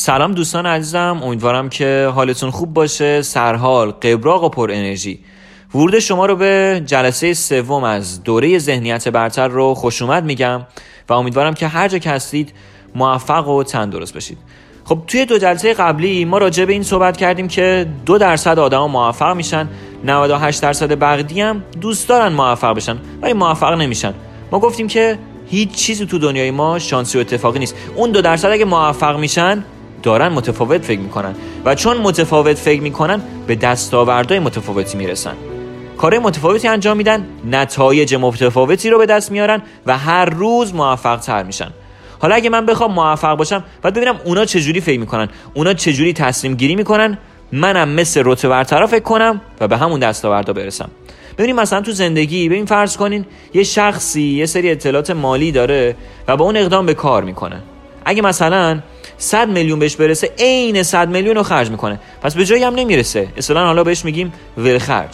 سلام 0.00 0.32
دوستان 0.32 0.66
عزیزم 0.66 1.20
امیدوارم 1.22 1.68
که 1.68 2.10
حالتون 2.14 2.50
خوب 2.50 2.74
باشه. 2.74 3.22
سرحال 3.22 3.90
قبراق 3.90 4.44
و 4.44 4.48
پر 4.48 4.70
انرژی. 4.70 5.18
ورود 5.74 5.98
شما 5.98 6.26
رو 6.26 6.36
به 6.36 6.82
جلسه 6.86 7.34
سوم 7.34 7.84
از 7.84 8.22
دوره 8.22 8.58
ذهنیت 8.58 9.08
برتر 9.08 9.48
رو 9.48 9.74
خوش 9.74 10.02
اومد 10.02 10.24
میگم 10.24 10.66
و 11.08 11.12
امیدوارم 11.12 11.54
که 11.54 11.66
هر 11.66 11.88
جا 11.88 11.98
که 11.98 12.10
هستید 12.10 12.52
موفق 12.94 13.48
و 13.48 13.62
تندرست 13.62 14.14
بشید. 14.14 14.38
خب 14.84 14.98
توی 15.06 15.24
دو 15.24 15.38
جلسه 15.38 15.74
قبلی 15.74 16.24
ما 16.24 16.38
راجع 16.38 16.64
به 16.64 16.72
این 16.72 16.82
صحبت 16.82 17.16
کردیم 17.16 17.48
که 17.48 17.86
دو 18.06 18.18
درصد 18.18 18.58
آدما 18.58 18.88
موفق 18.88 19.36
میشن 19.36 19.68
98 20.04 20.62
درصد 20.62 20.98
بقیه 20.98 21.46
هم 21.46 21.64
دوست 21.80 22.08
دارن 22.08 22.32
موفق 22.32 22.74
بشن 22.74 22.98
ولی 23.22 23.32
موفق 23.32 23.72
نمیشن. 23.72 24.14
ما 24.52 24.58
گفتیم 24.58 24.88
که 24.88 25.18
هیچ 25.46 25.70
چیزی 25.72 26.06
تو 26.06 26.18
دنیای 26.18 26.50
ما 26.50 26.78
شانسی 26.78 27.18
و 27.18 27.20
اتفاقی 27.20 27.58
نیست. 27.58 27.74
اون 27.96 28.10
دو 28.10 28.20
درصد 28.22 28.50
اگه 28.50 28.64
موفق 28.64 29.18
میشن 29.18 29.64
دارن 30.02 30.28
متفاوت 30.28 30.84
فکر 30.84 31.00
می‌کنن 31.00 31.34
و 31.64 31.74
چون 31.74 31.96
متفاوت 31.96 32.56
فکر 32.56 32.82
می‌کنن 32.82 33.22
به 33.46 33.54
دستاوردهای 33.54 34.40
متفاوتی 34.40 34.98
می‌رسن. 34.98 35.34
کار 35.98 36.18
متفاوتی 36.18 36.68
انجام 36.68 36.96
میدن 36.96 37.26
نتایج 37.50 38.14
متفاوتی 38.14 38.90
رو 38.90 38.98
به 38.98 39.06
دست 39.06 39.32
میارن 39.32 39.62
و 39.86 39.98
هر 39.98 40.24
روز 40.24 40.74
موفق 40.74 41.20
تر 41.20 41.42
میشن. 41.42 41.70
حالا 42.18 42.34
اگه 42.34 42.50
من 42.50 42.66
بخوام 42.66 42.92
موفق 42.92 43.36
باشم 43.36 43.64
باید 43.82 43.94
ببینم 43.94 44.20
اونا 44.24 44.44
چجوری 44.44 44.80
فکر 44.80 45.00
می‌کنن 45.00 45.28
اونا 45.54 45.74
چجوری 45.74 46.12
تصمیم 46.12 46.54
گیری 46.54 46.76
می‌کنن 46.76 47.18
منم 47.52 47.88
مثل 47.88 48.22
رتبه 48.24 48.48
برتر 48.48 48.86
فکر 48.86 49.02
کنم 49.02 49.40
و 49.60 49.68
به 49.68 49.76
همون 49.76 50.00
دستاوردا 50.00 50.52
برسم. 50.52 50.90
ببینیم 51.38 51.56
مثلا 51.56 51.80
تو 51.80 51.92
زندگی 51.92 52.48
ببین 52.48 52.66
فرض 52.66 52.96
کنین 52.96 53.24
یه 53.54 53.62
شخصی 53.62 54.22
یه 54.22 54.46
سری 54.46 54.70
اطلاعات 54.70 55.10
مالی 55.10 55.52
داره 55.52 55.96
و 56.28 56.36
با 56.36 56.44
اون 56.44 56.56
اقدام 56.56 56.86
به 56.86 56.94
کار 56.94 57.24
می‌کنه. 57.24 57.62
اگه 58.04 58.22
مثلا 58.22 58.80
100 59.22 59.48
میلیون 59.48 59.78
بهش 59.78 59.96
برسه 59.96 60.30
عین 60.38 60.82
100 60.82 61.08
میلیون 61.08 61.36
رو 61.36 61.42
خرج 61.42 61.70
می‌کنه. 61.70 62.00
پس 62.22 62.34
به 62.34 62.44
جایی 62.44 62.62
هم 62.62 62.74
نمی‌رسه. 62.74 63.28
اصلا 63.36 63.66
حالا 63.66 63.84
بهش 63.84 64.04
میگیم 64.04 64.32
ول 64.58 64.78
خرج. 64.78 65.10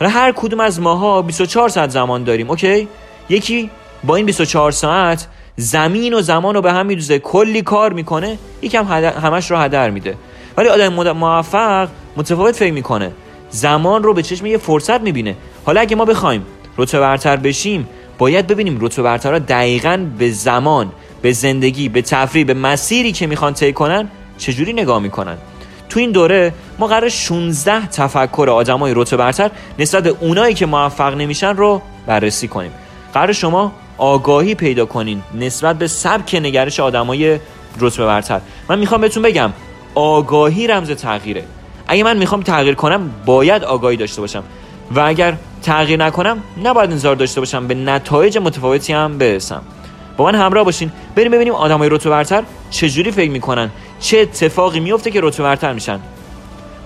حالا 0.00 0.12
هر 0.12 0.32
کدوم 0.32 0.60
از 0.60 0.80
ماها 0.80 1.22
24 1.22 1.68
ساعت 1.68 1.90
زمان 1.90 2.24
داریم 2.24 2.50
اوکی؟ 2.50 2.88
یکی 3.28 3.70
با 4.04 4.16
این 4.16 4.26
24 4.26 4.70
ساعت 4.70 5.26
زمین 5.56 6.14
و 6.14 6.20
زمان 6.20 6.54
رو 6.54 6.62
به 6.62 6.72
هم 6.72 6.86
میدوزه 6.86 7.18
کلی 7.18 7.62
کار 7.62 7.92
می‌کنه 7.92 8.38
یکم 8.62 8.84
همش 9.22 9.50
رو 9.50 9.56
هدر 9.56 9.90
میده. 9.90 10.14
ولی 10.56 10.68
آدم 10.68 11.12
موفق 11.12 11.88
متفاوت 12.16 12.56
فکر 12.56 12.72
می‌کنه. 12.72 13.12
زمان 13.50 14.02
رو 14.02 14.14
به 14.14 14.22
چشم 14.22 14.46
یه 14.46 14.58
فرصت 14.58 15.00
می‌بینه. 15.00 15.36
حالا 15.66 15.80
اگه 15.80 15.96
ما 15.96 16.04
بخوایم 16.04 16.46
رتبه 16.78 17.00
برتر 17.00 17.36
بشیم 17.36 17.88
باید 18.18 18.46
ببینیم 18.46 18.78
رتبه 18.80 19.02
برترها 19.02 19.38
دقیقا 19.38 20.06
به 20.18 20.30
زمان 20.30 20.92
به 21.22 21.32
زندگی 21.32 21.88
به 21.88 22.02
تفریح 22.02 22.44
به 22.44 22.54
مسیری 22.54 23.12
که 23.12 23.26
می‌خوان 23.26 23.54
طی 23.54 23.72
کنن 23.72 24.08
چجوری 24.38 24.72
نگاه 24.72 24.98
می‌کنن؟ 24.98 25.36
تو 25.88 26.00
این 26.00 26.12
دوره 26.12 26.52
ما 26.78 26.86
قرار 26.86 27.08
16 27.08 27.86
تفکر 27.86 28.48
آدمای 28.50 28.92
رتبه 28.96 29.16
برتر 29.16 29.50
نسبت 29.78 30.02
به 30.02 30.14
اونایی 30.20 30.54
که 30.54 30.66
موفق 30.66 31.14
نمیشن 31.14 31.56
رو 31.56 31.82
بررسی 32.06 32.48
کنیم. 32.48 32.70
قرار 33.14 33.32
شما 33.32 33.72
آگاهی 33.98 34.54
پیدا 34.54 34.86
کنین 34.86 35.22
نسبت 35.34 35.78
به 35.78 35.86
سبک 35.86 36.34
نگرش 36.34 36.80
آدمای 36.80 37.38
رتبه 37.80 38.06
برتر. 38.06 38.40
من 38.68 38.78
می‌خوام 38.78 39.00
بهتون 39.00 39.22
بگم 39.22 39.52
آگاهی 39.94 40.66
رمز 40.66 40.90
تغییره. 40.90 41.44
اگه 41.86 42.04
من 42.04 42.16
می‌خوام 42.16 42.42
تغییر 42.42 42.74
کنم 42.74 43.10
باید 43.26 43.64
آگاهی 43.64 43.96
داشته 43.96 44.20
باشم. 44.20 44.42
و 44.90 45.00
اگر 45.00 45.36
تغییر 45.62 46.04
نکنم 46.04 46.42
نباید 46.64 46.90
انتظار 46.90 47.16
داشته 47.16 47.40
باشم. 47.40 47.66
به 47.66 47.74
نتایج 47.74 48.38
متفاوتی 48.38 48.92
هم 48.92 49.18
برسم. 49.18 49.62
با 50.18 50.24
من 50.24 50.34
همراه 50.34 50.64
باشین. 50.64 50.92
بریم 51.14 51.32
ببینیم 51.32 51.54
آدمای 51.54 51.88
رتبه 51.88 52.10
برتر 52.10 52.42
چجوری 52.70 53.10
فکر 53.10 53.30
می‌کنن. 53.30 53.70
چه 54.00 54.18
اتفاقی 54.18 54.80
میفته 54.80 55.10
که 55.10 55.20
رتبه 55.22 55.42
برتر 55.42 55.72
میشن. 55.72 56.00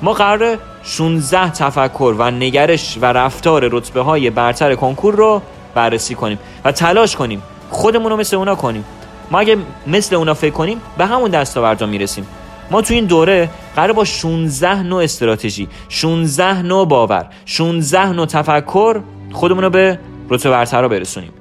ما 0.02 0.12
قرار 0.12 0.58
16 0.82 1.50
تفکر 1.50 2.14
و 2.18 2.30
نگرش 2.30 2.98
و 3.00 3.04
رفتار 3.04 3.68
رتبه 3.72 4.00
های 4.00 4.30
برتر 4.30 4.74
کنکور 4.74 5.14
رو 5.14 5.42
بررسی 5.74 6.14
کنیم 6.14 6.38
و 6.64 6.72
تلاش 6.72 7.16
کنیم. 7.16 7.42
خودمون 7.70 8.10
رو 8.10 8.16
مثل 8.16 8.36
اونا 8.36 8.54
کنیم. 8.54 8.84
ما 9.30 9.38
اگه 9.38 9.56
مثل 9.86 10.16
اونا 10.16 10.34
فکر 10.34 10.50
کنیم 10.50 10.80
به 10.98 11.06
همون 11.06 11.30
دستاوردا 11.30 11.86
می‌رسیم. 11.86 12.26
ما 12.70 12.82
تو 12.82 12.94
این 12.94 13.04
دوره 13.04 13.48
قرار 13.76 13.92
با 13.92 14.04
16 14.04 14.82
نوع 14.82 15.02
استراتژی 15.02 15.68
16 15.88 16.62
نوع 16.62 16.86
باور 16.86 17.26
16 17.44 18.12
نوع 18.12 18.26
تفکر 18.26 19.00
خودمون 19.32 19.64
رو 19.64 19.70
به 19.70 19.98
رتبه 20.30 20.50
برتر 20.50 20.82
رو 20.82 20.88
برسونیم. 20.88 21.32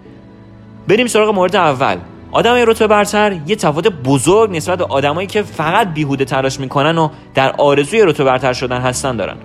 بریم 0.87 1.07
سراغ 1.07 1.35
مورد 1.35 1.55
اول. 1.55 1.97
آدم 2.31 2.55
رتبه 2.55 2.87
برتر 2.87 3.39
یه 3.47 3.55
تفاوت 3.55 3.87
بزرگ 3.87 4.55
نسبت 4.55 4.77
به 4.77 4.85
آدمایی 4.85 5.27
که 5.27 5.43
فقط 5.43 5.93
بیهوده 5.93 6.25
تلاش 6.25 6.59
می‌کنن 6.59 6.97
و 6.97 7.09
در 7.33 7.51
آرزوی 7.51 8.01
رتبه 8.01 8.23
برتر 8.23 8.53
شدن 8.53 8.81
هستن 8.81 9.15
دارن. 9.15 9.37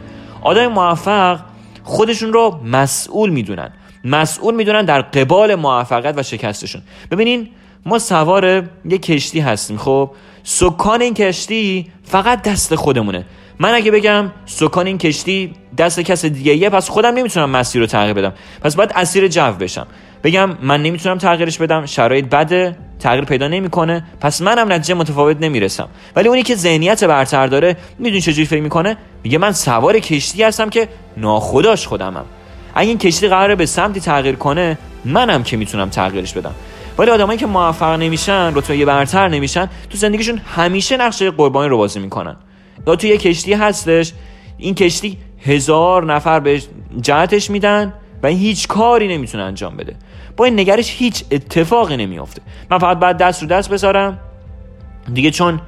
آدم 0.42 0.66
موفق 0.66 1.40
خودشون 1.82 2.32
رو 2.32 2.60
مسئول 2.64 3.30
می‌دونن. 3.30 3.70
مسئول 4.04 4.54
می‌دونن 4.54 4.84
در 4.84 5.02
قبال 5.02 5.54
موفقیت 5.54 6.14
و 6.18 6.22
شکستشون. 6.22 6.82
ببینین 7.10 7.48
ما 7.86 7.98
سوار 7.98 8.64
یه 8.84 8.98
کشتی 8.98 9.40
هستیم 9.40 9.76
خب؟ 9.76 10.10
سکان 10.42 11.02
این 11.02 11.14
کشتی 11.14 11.90
فقط 12.04 12.42
دست 12.42 12.74
خودمونه. 12.74 13.24
من 13.58 13.74
اگه 13.74 13.90
بگم 13.90 14.30
سکان 14.46 14.86
این 14.86 14.98
کشتی 14.98 15.54
دست 15.78 16.00
کس 16.00 16.24
دیگه 16.24 16.54
یه 16.54 16.70
پس 16.70 16.88
خودم 16.88 17.14
نمی‌تونم 17.14 17.50
مسیر 17.50 17.80
رو 17.80 17.86
تغییر 17.86 18.12
بدم. 18.12 18.32
پس 18.62 18.76
باید 18.76 18.92
اسیر 18.94 19.28
جو 19.28 19.52
بشم. 19.52 19.86
بگم 20.24 20.50
من 20.62 20.82
نمی‌تونم 20.82 21.18
تغییرش 21.18 21.58
بدم 21.58 21.86
شرایط 21.86 22.24
بده 22.24 22.76
تغییر 22.98 23.24
پیدا 23.24 23.48
نمی‌کنه 23.48 24.04
پس 24.20 24.42
منم 24.42 24.72
نتیجه 24.72 24.94
متفاوت 24.94 25.36
نمی‌رسم. 25.40 25.88
ولی 26.16 26.28
اونی 26.28 26.42
که 26.42 26.54
ذهنیت 26.54 27.04
برتر 27.04 27.46
داره 27.46 27.76
می‌دونی 27.98 28.20
چجوری 28.20 28.46
فکر 28.46 28.62
می‌کنه؟ 28.62 28.96
میگه 29.22 29.38
من 29.38 29.52
سوار 29.52 29.98
کشتی 29.98 30.42
هستم 30.42 30.70
که 30.70 30.88
ناخداش 31.16 31.86
خودمم. 31.86 32.24
اگه 32.74 32.88
این 32.88 32.98
کشتی 32.98 33.28
قراره 33.28 33.54
به 33.54 33.66
سمتی 33.66 34.00
تغییر 34.00 34.36
کنه 34.36 34.78
منم 35.04 35.42
که 35.42 35.56
می‌تونم 35.56 35.88
تغییرش 35.88 36.32
بدم. 36.32 36.54
ولی 36.98 37.10
آدمایی 37.10 37.38
که 37.38 37.46
موفق 37.46 37.98
نمیشن 37.98 38.54
رتبه 38.54 38.84
برتر 38.84 39.28
نمیشن 39.28 39.68
تو 39.90 39.98
زندگیشون 39.98 40.40
همیشه 40.56 40.96
نقشه 40.96 41.30
قربانی 41.30 41.68
رو 41.68 41.76
بازی 41.76 42.00
می‌کنن. 42.00 42.36
یا 42.86 42.96
تو 42.96 43.06
یه 43.06 43.18
کشتی 43.18 43.52
هستش 43.52 44.12
این 44.58 44.74
کشتی 44.74 45.18
هزار 45.40 46.14
نفر 46.14 46.40
به 46.40 46.62
جهتش 47.00 47.50
میدن 47.50 47.92
و 48.22 48.28
هیچ 48.28 48.68
کاری 48.68 49.08
نمی‌تونه 49.08 49.44
انجام 49.44 49.76
بده. 49.76 49.96
با 50.36 50.44
این 50.44 50.60
نگرش 50.60 50.94
هیچ 50.98 51.24
اتفاقی 51.30 51.96
نمیافته. 51.96 52.42
من 52.70 52.78
فقط 52.78 52.98
بعد 52.98 53.18
دست 53.18 53.42
رو 53.42 53.48
دست 53.48 53.70
بذارم. 53.70 54.18
دیگه 55.14 55.30
چون 55.30 55.60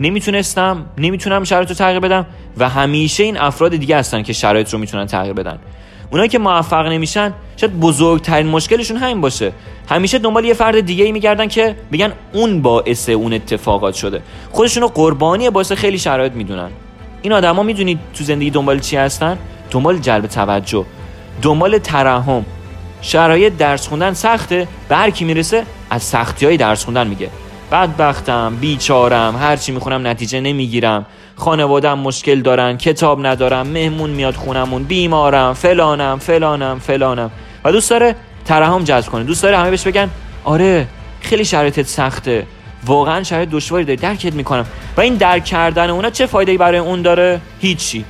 نمی‌تونستم 0.00 0.86
نمی‌تونم 0.98 1.44
شرایط 1.44 1.68
رو 1.68 1.74
تغییر 1.74 2.00
بدم 2.00 2.26
و 2.58 2.68
همیشه 2.68 3.24
این 3.24 3.36
افراد 3.36 3.76
دیگه 3.76 3.96
هستن 3.96 4.22
که 4.22 4.32
شرایط 4.32 4.70
رو 4.70 4.78
می‌تونن 4.78 5.06
تغییر 5.06 5.32
بدن. 5.34 5.58
اونایی 6.12 6.28
که 6.28 6.38
موفق 6.38 6.86
نمیشن 6.86 7.32
شاید 7.56 7.80
بزرگترین 7.80 8.46
مشکلشون 8.46 8.96
همین 8.96 9.20
باشه. 9.20 9.52
همیشه 9.88 10.18
دنبال 10.18 10.44
یه 10.44 10.54
فرد 10.54 10.80
دیگه 10.80 11.04
ای 11.04 11.12
میگردن 11.12 11.48
که 11.48 11.76
بگن 11.92 12.12
اون 12.32 12.62
باعث 12.62 13.08
اون 13.08 13.32
اتفاقات 13.32 13.94
شده. 13.94 14.22
خودشونو 14.50 14.86
قربانی 14.86 15.50
باعث 15.50 15.72
خیلی 15.72 15.98
شرایط 15.98 16.32
می‌دونن. 16.32 16.68
این 17.22 17.32
آدما 17.32 17.62
می‌دونید 17.62 17.98
تو 18.14 18.24
زندگی 18.24 18.50
دنبال 18.50 18.78
چی 18.78 18.96
هستن؟ 18.96 19.38
دنبال 19.70 19.98
جلب 19.98 20.26
توجه 20.26 20.84
دنبال 21.42 21.78
ترحم. 21.78 22.44
شرایط 23.00 23.56
درس 23.56 23.88
خوندن 23.88 24.12
سخته 24.12 24.68
به 24.88 24.96
هر 24.96 25.10
کی 25.10 25.24
می‌رسه 25.24 25.64
از 25.90 26.02
سختی 26.02 26.46
های 26.46 26.56
درس 26.56 26.84
خوندن 26.84 27.06
میگه. 27.06 27.28
بدبختم 27.72 28.56
بیچارم 28.60 29.36
هرچی 29.36 29.72
می‌خونم 29.72 30.06
نتیجه 30.06 30.40
نمی‌گیرم. 30.40 31.06
خانوادم 31.42 31.98
مشکل 31.98 32.40
دارن 32.40 32.76
کتاب 32.76 33.26
ندارم 33.26 33.66
مهمون 33.66 34.10
میاد 34.10 34.34
خونمون 34.34 34.82
بیمارم 34.82 35.52
فلانم 35.54 36.18
فلانم 36.18 36.78
فلانم. 36.78 37.30
و 37.64 37.72
دوست 37.72 37.90
داره 37.90 38.16
ترحم 38.44 38.84
جذب 38.84 39.10
کنه. 39.10 39.24
دوست 39.24 39.42
داره 39.42 39.58
همه 39.58 39.70
بهش 39.70 39.86
بگن 39.86 40.10
آره 40.44 40.86
خیلی 41.20 41.44
شرایطت 41.44 41.86
سخته. 41.86 42.46
واقعا 42.86 43.22
شرایط 43.22 43.48
دشواری 43.50 43.84
داری. 43.84 43.96
درکت 43.96 44.34
می‌کنم. 44.34 44.66
و 44.96 45.00
این 45.00 45.14
درک 45.14 45.44
کردن 45.44 45.90
اونا 45.90 46.10
چه 46.10 46.26
فایده 46.26 46.58
برای 46.58 46.78
اون 46.78 47.02
داره؟ 47.02 47.40
هیچی. 47.60 48.04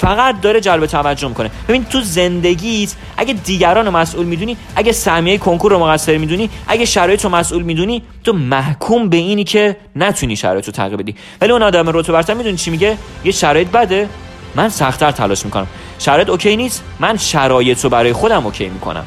فقط 0.00 0.40
داره 0.40 0.60
جلب 0.60 0.86
توجه 0.86 1.28
می‌کنه. 1.28 1.50
ببین 1.68 1.84
تو 1.84 2.00
زندگیت 2.00 2.94
اگه 3.16 3.32
دیگران 3.34 3.86
رو 3.86 3.92
مسئول 3.92 4.26
می‌دونی 4.26 4.56
اگه 4.76 4.92
سهمیه 4.92 5.38
کنکور 5.38 5.72
رو 5.72 5.78
مقصر 5.78 6.18
می‌دونی 6.18 6.50
اگه 6.68 6.84
شرایط 6.84 7.24
رو 7.24 7.30
مسئول 7.30 7.62
می‌دونی 7.62 8.02
تو 8.24 8.32
محکوم 8.32 9.08
به 9.08 9.16
اینی 9.16 9.44
که 9.44 9.76
نتونی 9.96 10.36
شرایط 10.36 10.66
رو 10.66 10.72
تغییر 10.72 10.96
بدی. 10.96 11.14
ولی 11.40 11.52
اون 11.52 11.62
آدم 11.62 11.88
رتبه 11.88 12.12
برتر 12.12 12.34
می‌دونی 12.34 12.56
چی 12.56 12.70
میگه؟ 12.70 12.96
یه 13.24 13.32
شرایط 13.32 13.68
بده 13.68 14.08
من 14.54 14.68
سختتر 14.68 15.10
تلاش 15.10 15.44
می‌کنم. 15.44 15.66
شرایط 15.98 16.28
OK 16.28 16.56
نیست 16.56 16.84
من 17.00 17.16
شرایط 17.16 17.84
رو 17.84 17.90
برای 17.90 18.12
خودم 18.12 18.46
OK 18.46 18.68
می‌کنم. 18.68 19.04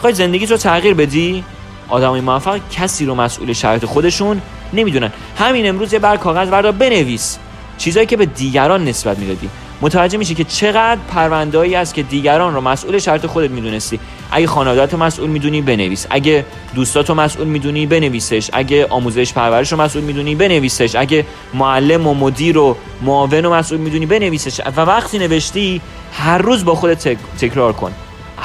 خواهی 0.00 0.14
زندگی 0.14 0.46
رو 0.46 0.56
تغییر 0.56 0.94
بدی؟ 0.94 1.44
آدمای 1.88 2.20
موفق 2.20 2.60
کسی 2.72 3.06
رو 3.06 3.14
مسئول 3.14 3.52
شرایط 3.52 3.84
خودشون 3.84 4.40
نمی‌دونن. 4.72 5.12
همین 5.38 5.68
امروز 5.68 5.92
یه 5.92 5.98
برگ 5.98 6.16
کاغذ 6.16 6.48
بردار 6.48 6.72
بنویس. 6.72 7.38
چیزایی 7.78 8.06
که 8.06 8.16
به 8.16 8.26
دیگران 8.26 8.84
نسبت 8.84 9.18
می‌دادی. 9.18 9.48
متوجه 9.84 10.18
میشی 10.18 10.34
که 10.34 10.44
چقدر 10.44 11.00
پروندهایی 11.08 11.74
است 11.74 11.94
که 11.94 12.02
دیگران 12.02 12.54
رو 12.54 12.60
مسئول 12.60 12.98
شرایط 12.98 13.26
خودت 13.26 13.50
می‌دونستی. 13.50 14.00
اگه 14.30 14.46
خانوادت 14.46 14.94
مسئول 14.94 15.30
می‌دونی 15.30 15.62
بنویس. 15.62 16.06
اگه 16.10 16.44
دوستاتو 16.74 17.14
مسئول 17.14 17.46
می‌دونی 17.46 17.86
بنویسش. 17.86 18.50
اگه 18.52 18.86
آموزش 18.86 19.32
پرورش 19.32 19.72
رو 19.72 19.80
مسئول 19.80 20.02
می‌دونی 20.02 20.34
بنویسش. 20.34 20.96
اگه 20.96 21.26
معلم 21.54 22.06
و 22.06 22.14
مدیر 22.14 22.58
و 22.58 22.76
معاون 23.02 23.44
رو 23.44 23.54
مسئول 23.54 23.78
می‌دونی 23.78 24.06
بنویسش. 24.06 24.60
و 24.76 24.80
وقتی 24.80 25.18
نوشتی 25.18 25.80
هر 26.12 26.38
روز 26.38 26.64
با 26.64 26.74
خودت 26.74 27.08
تکرار 27.38 27.72
کن. 27.72 27.92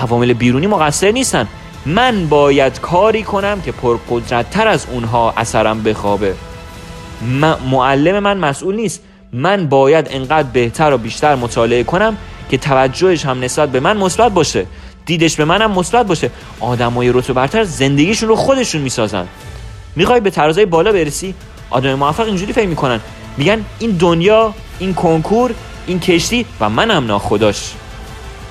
عوامل 0.01 0.33
بیرونی 0.33 0.68
مقصر 0.68 1.12
نیستن. 1.12 1.47
من 1.86 2.27
باید 2.27 2.80
کاری 2.80 3.24
کنم 3.24 3.62
که 3.62 3.71
پرقدرت 3.71 4.50
تر 4.50 4.68
از 4.68 4.86
اونها 4.91 5.33
اثرم 5.38 5.83
بخوابه. 5.83 6.36
معلم 7.71 8.19
من 8.19 8.38
مسئول 8.38 8.75
نیست. 8.75 9.03
من 9.34 9.68
باید 9.68 10.08
انقدر 10.10 10.48
بهتر 10.54 10.94
و 10.94 10.98
بیشتر 10.98 11.36
مطالعه 11.36 11.84
کنم 11.84 12.18
که 12.50 12.58
توجهش 12.58 13.26
هم 13.26 13.44
نسبت 13.44 13.70
به 13.70 13.80
من 13.80 13.98
مثبت 13.98 14.31
باشه. 14.31 14.66
دیدش 15.06 15.36
به 15.36 15.46
منم 15.46 15.72
مثبت 15.72 16.06
باشه. 16.08 16.31
آدمای 16.60 17.12
رتبه 17.12 17.34
برتر 17.34 17.64
زندگیشون 17.64 18.30
رو 18.30 18.36
خودشون 18.36 18.81
می‌سازن. 18.81 19.28
می‌خوای 19.96 20.20
به 20.20 20.30
ترازای 20.30 20.66
بالا 20.66 20.92
برسی؟ 20.92 21.34
آدم 21.70 21.94
موفق 21.94 22.26
اینجوری 22.26 22.54
فکر 22.54 22.68
می‌کنن. 22.68 23.00
میگن 23.38 23.66
این 23.80 23.92
دنیا 23.92 24.54
این 24.80 24.94
کنکور 24.94 25.54
این 25.88 26.00
کشتی 26.00 26.46
و 26.60 26.70
منم 26.70 27.06
ناخداش. 27.06 27.74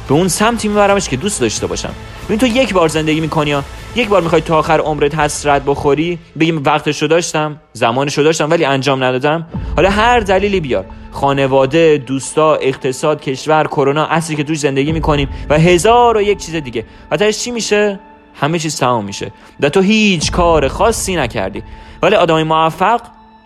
به 0.08 0.14
اون 0.14 0.28
سمتی 0.28 0.68
میبرمش 0.68 1.08
که 1.08 1.16
دوست 1.16 1.40
داشته 1.40 1.66
باشم. 1.66 1.94
ببین 2.28 2.38
تو 2.38 2.46
یک 2.46 2.72
بار 2.72 2.88
زندگی 2.88 3.20
می‌کنی 3.20 3.50
یا 3.50 3.64
یک 3.96 4.08
بار 4.08 4.22
می‌خوای 4.22 4.40
تا 4.40 4.58
آخر 4.58 4.80
عمرت 4.80 5.14
حسرت 5.14 5.62
بخوری 5.66 6.18
بگیم 6.40 6.62
وقتشو 6.64 7.06
داشتم 7.06 7.60
زمانشو 7.72 8.22
داشتم 8.22 8.50
ولی 8.50 8.64
انجام 8.64 9.04
ندادم. 9.04 9.46
حالا 9.76 9.90
هر 9.90 10.20
دلیلی 10.20 10.60
بیار. 10.60 10.84
خانواده 11.12 12.02
دوستا 12.06 12.54
اقتصاد 12.54 13.20
کشور 13.20 13.66
کرونا 13.66 14.06
اصلی 14.06 14.36
که 14.36 14.44
توش 14.44 14.58
زندگی 14.58 14.92
می‌کنیم 14.92 15.28
و 15.48 15.58
هزار 15.58 16.16
و 16.16 16.22
یک 16.22 16.38
چیز 16.38 16.54
دیگه. 16.54 16.84
و 17.10 17.32
چی 17.32 17.50
میشه؟ 17.50 18.00
همه 18.40 18.58
چیز 18.58 18.76
تمام 18.76 19.04
میشه. 19.04 19.32
و 19.60 19.68
تو 19.68 19.80
هیچ 19.80 20.32
کار 20.32 20.68
خاصی 20.68 21.16
نکردی. 21.16 21.62
ولی 22.02 22.14
آدمای 22.14 22.42
موفق 22.42 23.00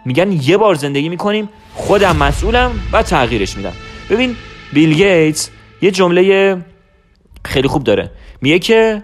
میگن 0.05 0.33
یه 0.33 0.57
بار 0.57 0.75
زندگی 0.75 1.09
می‌کنیم 1.09 1.49
خودم 1.75 2.17
مسئولم 2.17 2.71
و 2.93 3.03
تغییرش 3.03 3.57
میدم. 3.57 3.73
ببین 4.11 4.37
بیل 4.73 4.95
گیتس 4.95 5.51
یه 5.83 5.91
جمله 5.91 6.57
خیلی 7.45 7.69
خوب 7.69 7.85
داره. 7.85 8.11
میگه 8.43 8.59
که 8.59 9.03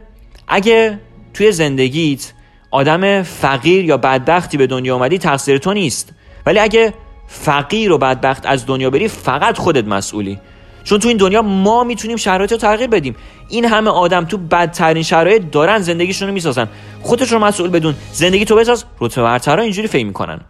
اگه 0.48 1.00
توی 1.34 1.52
زندگیت 1.52 2.32
آدم 2.70 3.22
فقیر 3.22 3.84
یا 3.84 3.96
بدبختی 3.96 4.56
به 4.56 4.66
دنیا 4.66 4.94
آمدی 4.94 5.18
تقصیر 5.18 5.58
تو 5.58 5.72
نیست. 5.72 6.12
ولی 6.46 6.58
اگه 6.58 6.94
فقیر 7.26 7.92
و 7.92 7.98
بدبخت 7.98 8.46
از 8.46 8.66
دنیا 8.66 8.90
بری 8.90 9.08
فقط 9.08 9.58
خودت 9.58 9.84
مسئولی. 9.84 10.38
چون 10.84 10.98
تو 10.98 11.08
این 11.08 11.16
دنیا 11.16 11.42
ما 11.42 11.84
می‌تونیم 11.84 12.16
شرایط 12.16 12.52
رو 12.52 12.58
تغییر 12.58 12.90
بدیم. 12.90 13.16
این 13.48 13.64
همه 13.64 13.90
آدم 13.90 14.24
تو 14.24 14.38
بدترین 14.38 15.02
شرایط 15.02 15.42
دارن 15.52 15.78
زندگیشون 15.78 16.28
رو 16.28 16.34
می‌سازن. 16.34 16.68
خودت 17.02 17.32
رو 17.32 17.38
مسئول 17.38 17.70
بدون 17.70 17.94
زندگی 18.12 18.44
تو 18.44 18.56
بساز. 18.56 18.84
رتبه 19.00 19.22
برترها 19.22 19.62
اینجوری 19.62 19.88
فکر 19.88 20.06
می‌کنن. 20.06 20.40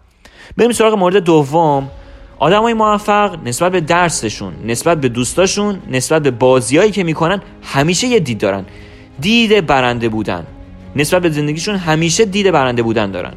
بریم 0.57 0.73
سراغ 0.73 0.95
مورد 0.95 1.17
دوم. 1.17 1.91
آدم 2.39 2.63
های 2.63 2.75
موفق 2.75 3.39
نسبت 3.45 3.73
به 3.73 3.81
درسشون 3.81 4.53
نسبت 4.65 5.01
به 5.01 5.09
دوستاشون 5.09 5.79
نسبت 5.91 6.23
به 6.23 6.31
بازیایی 6.31 6.91
که 6.91 7.05
می‌کنن 7.05 7.41
همیشه 7.63 8.07
یه 8.07 8.21
دید 8.21 8.39
دارن. 8.39 8.65
دید 9.21 9.67
برنده 9.67 10.09
بودن. 10.09 10.47
نسبت 10.97 11.23
به 11.23 11.31
زندگیشون 11.31 11.77
همیشه 11.77 12.25
دید 12.25 12.51
برنده 12.51 12.83
بودن 12.83 13.11
دارن. 13.11 13.33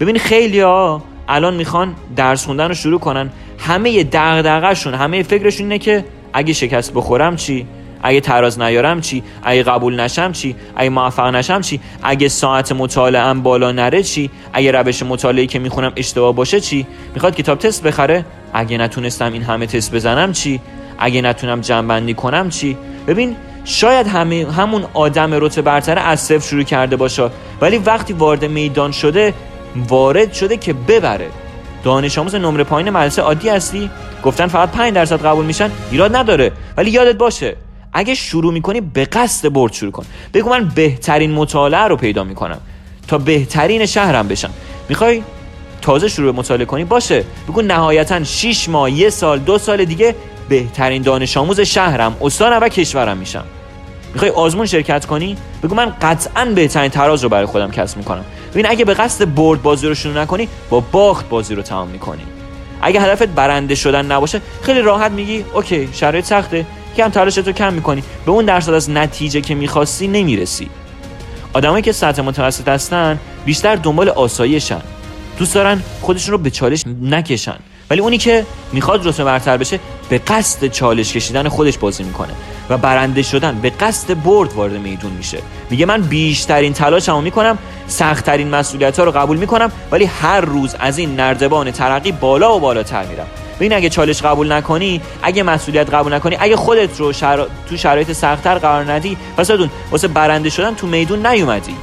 ببین 0.00 0.18
خیلی 0.18 0.60
ها 0.60 1.02
الان 1.28 1.54
می‌خوان 1.54 1.94
درس 2.16 2.46
خوندن 2.46 2.68
رو 2.68 2.74
شروع 2.74 3.00
کنن. 3.00 3.30
همه 3.58 4.04
دغدغه‌شون 4.04 4.94
همه 4.94 5.22
فکرشون 5.22 5.64
اینه 5.66 5.78
که 5.78 6.04
اگه 6.32 6.52
شکست 6.52 6.94
بخورم 6.94 7.36
چی؟ 7.36 7.66
اگه 8.02 8.20
تراز 8.20 8.60
نیارم 8.60 9.00
چی؟ 9.00 9.22
اگه 9.42 9.62
قبول 9.62 10.00
نشم 10.00 10.32
چی؟ 10.32 10.56
اگه 10.76 10.90
موفق 10.90 11.34
نشم 11.34 11.60
چی؟ 11.60 11.80
اگه 12.02 12.28
ساعت 12.28 12.72
مطالعه 12.72 13.34
بالا 13.34 13.72
نره 13.72 14.02
چی؟ 14.02 14.30
اگه 14.52 14.72
روش 14.72 15.02
مطالعه 15.02 15.46
که 15.46 15.58
می‌خونم 15.58 15.92
اشتباه 15.96 16.34
باشه 16.34 16.60
چی؟ 16.60 16.86
می‌خواد 17.14 17.34
کتاب 17.34 17.58
تست 17.58 17.82
بخره؟ 17.82 18.24
اگه 18.56 18.78
نتونستم 18.78 19.32
این 19.32 19.42
همه 19.42 19.66
تست 19.66 19.94
بزنم 19.94 20.32
چی؟ 20.32 20.60
اگه 20.98 21.22
نتونم 21.22 21.60
جنبندی 21.60 22.14
کنم 22.14 22.48
چی؟ 22.48 22.76
ببین 23.06 23.36
شاید 23.64 24.06
همه 24.06 24.46
همون 24.52 24.84
آدم 24.94 25.30
رتبه 25.32 25.62
برتر 25.62 25.98
از 25.98 26.20
صفر 26.20 26.48
شروع 26.48 26.62
کرده 26.62 26.96
باشه 26.96 27.30
ولی 27.60 27.78
وقتی 27.78 28.12
وارد 28.12 28.44
میدان 28.44 28.92
شده 28.92 29.34
وارد 29.88 30.32
شده 30.32 30.56
که 30.56 30.72
ببره. 30.72 31.28
دانش 31.84 32.18
آموز 32.18 32.34
نمره 32.34 32.64
پایین 32.64 32.90
مدرسه 32.90 33.22
عادی 33.22 33.48
هستی؟ 33.48 33.90
گفتن 34.22 34.46
فقط 34.46 34.70
5 34.70 34.94
درصد 34.94 35.26
قبول 35.26 35.44
میشن؟ 35.44 35.70
ایراد 35.90 36.16
نداره. 36.16 36.52
ولی 36.76 36.90
یادت 36.90 37.16
باشه 37.16 37.56
اگه 37.92 38.14
شروع 38.14 38.52
می‌کنی 38.52 38.80
به 38.80 39.04
قصد 39.04 39.52
برد 39.52 39.72
شروع 39.72 39.92
کن. 39.92 40.04
بگو 40.34 40.50
من 40.50 40.72
بهترین 40.74 41.32
مطالعه 41.32 41.84
رو 41.84 41.96
پیدا 41.96 42.24
می‌کنم 42.24 42.58
تا 43.08 43.18
بهترین 43.18 43.86
شهرم 43.86 44.28
بشم. 44.28 44.50
می‌خوای؟ 44.88 45.22
تازه 45.86 46.08
شروع 46.08 46.34
مطالعه 46.34 46.64
کنی 46.64 46.84
باشه. 46.84 47.24
بگو 47.48 47.62
نهایتا 47.62 48.24
6 48.24 48.68
ماه 48.68 48.90
یه 48.90 49.10
سال 49.10 49.38
دو 49.38 49.58
سال 49.58 49.84
دیگه 49.84 50.14
بهترین 50.48 51.02
دانش 51.02 51.36
آموز 51.36 51.60
شهرم 51.60 52.16
استانم 52.20 52.58
و 52.62 52.68
کشورم 52.68 53.16
میشم. 53.16 53.44
می‌خوای 54.12 54.30
آزمون 54.30 54.66
شرکت 54.66 55.06
کنی؟ 55.06 55.36
بگو 55.62 55.74
من 55.74 55.92
قطعا 56.02 56.44
بهترین 56.44 56.90
تراز 56.90 57.22
رو 57.22 57.28
برای 57.28 57.46
خودم 57.46 57.70
کسب 57.70 57.96
می‌کنم. 57.96 58.24
ببین 58.52 58.66
اگه 58.66 58.84
به 58.84 58.94
قصد 58.94 59.34
برد 59.34 59.62
بازی 59.62 59.88
رو 59.88 59.94
شروع 59.94 60.18
نکنی 60.18 60.48
با 60.70 60.80
باخت 60.80 61.28
بازی 61.28 61.54
رو 61.54 61.62
تمام 61.62 61.88
می‌کنی. 61.88 62.22
اگه 62.82 63.00
هدفت 63.00 63.28
برنده 63.28 63.74
شدن 63.74 64.06
نباشه 64.06 64.40
خیلی 64.62 64.80
راحت 64.80 65.10
میگی 65.10 65.44
OK 65.54 65.88
شرایط 65.92 66.24
سخته 66.24 66.66
کم 66.96 67.08
تلاشت 67.08 67.38
رو 67.38 67.52
کم 67.52 67.72
می‌کنی. 67.72 68.02
به 68.26 68.32
اون 68.32 68.44
درصد 68.44 68.72
از 68.72 68.90
نتیجه 68.90 69.40
که 69.40 69.54
می‌خواستی 69.54 70.08
نمی‌رسی. 70.08 70.68
آدمایی 71.52 71.82
که 71.82 71.92
سطح 71.92 72.22
متوسط 72.22 72.68
هستن 72.68 73.18
بیشتر 73.44 73.76
دنبال 73.76 74.08
آسایشن. 74.08 74.80
دوست 75.38 75.54
دارن 75.54 75.82
خودشون 76.00 76.32
رو 76.32 76.38
به 76.38 76.50
چالش 76.50 76.82
نکشن. 77.02 77.56
ولی 77.90 78.00
اونی 78.00 78.18
که 78.18 78.46
می‌خواد 78.72 79.06
رتبه 79.06 79.24
برتر 79.24 79.56
بشه 79.56 79.80
به 80.08 80.18
قصد 80.18 80.66
چالش 80.66 81.12
کشیدن 81.12 81.48
خودش 81.48 81.78
بازی 81.78 82.02
می‌کنه. 82.02 82.32
و 82.70 82.78
برنده 82.78 83.22
شدن 83.22 83.58
به 83.58 83.70
قصد 83.70 84.22
برد 84.22 84.52
وارد 84.52 84.72
میدون 84.72 85.12
میشه. 85.12 85.38
میگه 85.70 85.86
من 85.86 86.02
بیشترین 86.02 86.72
تلاشمو 86.72 87.20
می‌کنم 87.20 87.58
سختترین 87.86 88.48
مسئولیت 88.48 88.98
ها 88.98 89.04
رو 89.04 89.12
قبول 89.12 89.36
می‌کنم 89.36 89.72
ولی 89.92 90.04
هر 90.04 90.40
روز 90.40 90.74
از 90.80 90.98
این 90.98 91.16
نردبان 91.16 91.70
ترقی 91.70 92.12
بالا 92.12 92.56
و 92.56 92.60
بالاتر 92.60 93.04
میرم. 93.06 93.26
ببین 93.56 93.72
اگه 93.72 93.88
چالش 93.88 94.22
قبول 94.22 94.52
نکنی 94.52 95.00
اگه 95.22 95.42
مسئولیت 95.42 95.94
قبول 95.94 96.14
نکنی 96.14 96.36
اگه 96.40 96.56
خودت 96.56 97.00
رو 97.00 97.12
تو 97.68 97.76
شرایط 97.76 98.12
سختتر 98.12 98.58
قرار 98.58 98.92
ندی 98.92 99.16
پس 99.36 99.50
بدون 99.50 99.70
واسه 99.90 100.08
برنده 100.08 100.50
شدن 100.50 100.74
تو 100.74 100.86
میدون 100.86 101.26
نیومدی. 101.26 101.74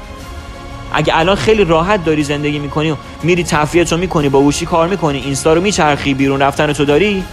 اگه 0.94 1.20
الان 1.20 1.36
خیلی 1.36 1.64
راحت 1.64 2.06
داری 2.06 2.24
زندگی 2.24 2.60
می‌کنی 2.60 2.92
و 2.92 2.96
میری 3.24 3.44
تفریحت 3.44 3.92
رو 3.92 3.98
می‌کنی 3.98 4.30
با 4.30 4.42
گوشی 4.42 4.66
کار 4.66 4.88
می‌کنی 4.88 5.18
اینستا 5.18 5.54
رو 5.54 5.62
میچرخی 5.62 6.14
بیرون 6.14 6.42
رفتن 6.42 6.74
تو 6.74 6.86
داری؟ 6.86 7.24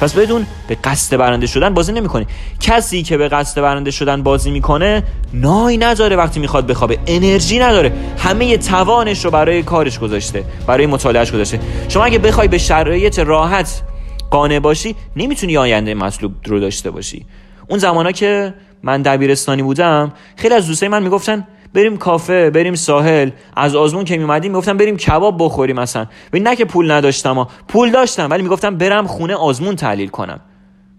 پس 0.00 0.14
بدون 0.14 0.46
به 0.68 0.76
قصد 0.84 1.16
برنده 1.16 1.46
شدن 1.46 1.74
بازی 1.74 1.92
نمی‌کنی. 1.92 2.26
کسی 2.60 3.02
که 3.02 3.16
به 3.16 3.28
قصد 3.28 3.62
برنده 3.62 3.90
شدن 3.90 4.22
بازی 4.22 4.50
می‌کنه 4.50 5.02
نای 5.32 5.76
نداره 5.76 6.16
وقتی 6.16 6.40
می‌خواد 6.40 6.66
بخوابه 6.66 6.98
انرژی 7.06 7.58
نداره. 7.58 7.92
همه 8.18 8.56
توانش 8.56 9.24
رو 9.24 9.30
برای 9.30 9.62
کارش 9.62 9.98
گذاشته 9.98 10.44
برای 10.66 10.86
مطالعهش 10.86 11.32
گذاشته. 11.32 11.60
شما 11.88 12.04
اگه 12.04 12.18
بخوای 12.18 12.48
به 12.48 12.58
شرایط 12.58 13.18
راحت 13.18 13.82
قانع 14.30 14.58
باشی 14.58 14.94
نمی‌تونی 15.16 15.56
آینده 15.56 15.94
مطلوب 15.94 16.32
رو 16.46 16.60
داشته 16.60 16.90
باشی. 16.90 17.26
اون 17.68 17.78
زمانا 17.78 18.12
که 18.12 18.54
من 18.82 19.02
دبیرستانی 19.02 19.62
بودم 19.62 20.12
خیلی 20.36 20.54
از 20.54 20.66
دوستای 20.66 20.88
من 20.88 21.02
می‌گفتن 21.02 21.46
بریم 21.74 21.96
کافه 21.96 22.50
بریم 22.50 22.74
ساحل. 22.74 23.30
از 23.56 23.76
آزمون 23.76 24.04
که 24.04 24.16
میومدیم 24.16 24.52
می‌گفتم 24.52 24.76
بریم 24.76 24.96
کباب 24.96 25.36
بخوریم 25.38 25.76
مثلا 25.76 26.06
ببین 26.32 26.48
نه 26.48 26.56
که 26.56 26.64
پول 26.64 26.90
نداشتم 26.90 27.34
ها. 27.34 27.48
پول 27.68 27.90
داشتم 27.90 28.30
ولی 28.30 28.42
می‌گفتم 28.42 28.76
برم 28.76 29.06
خونه 29.06 29.34
آزمون 29.34 29.76
تحلیل 29.76 30.08
کنم. 30.08 30.40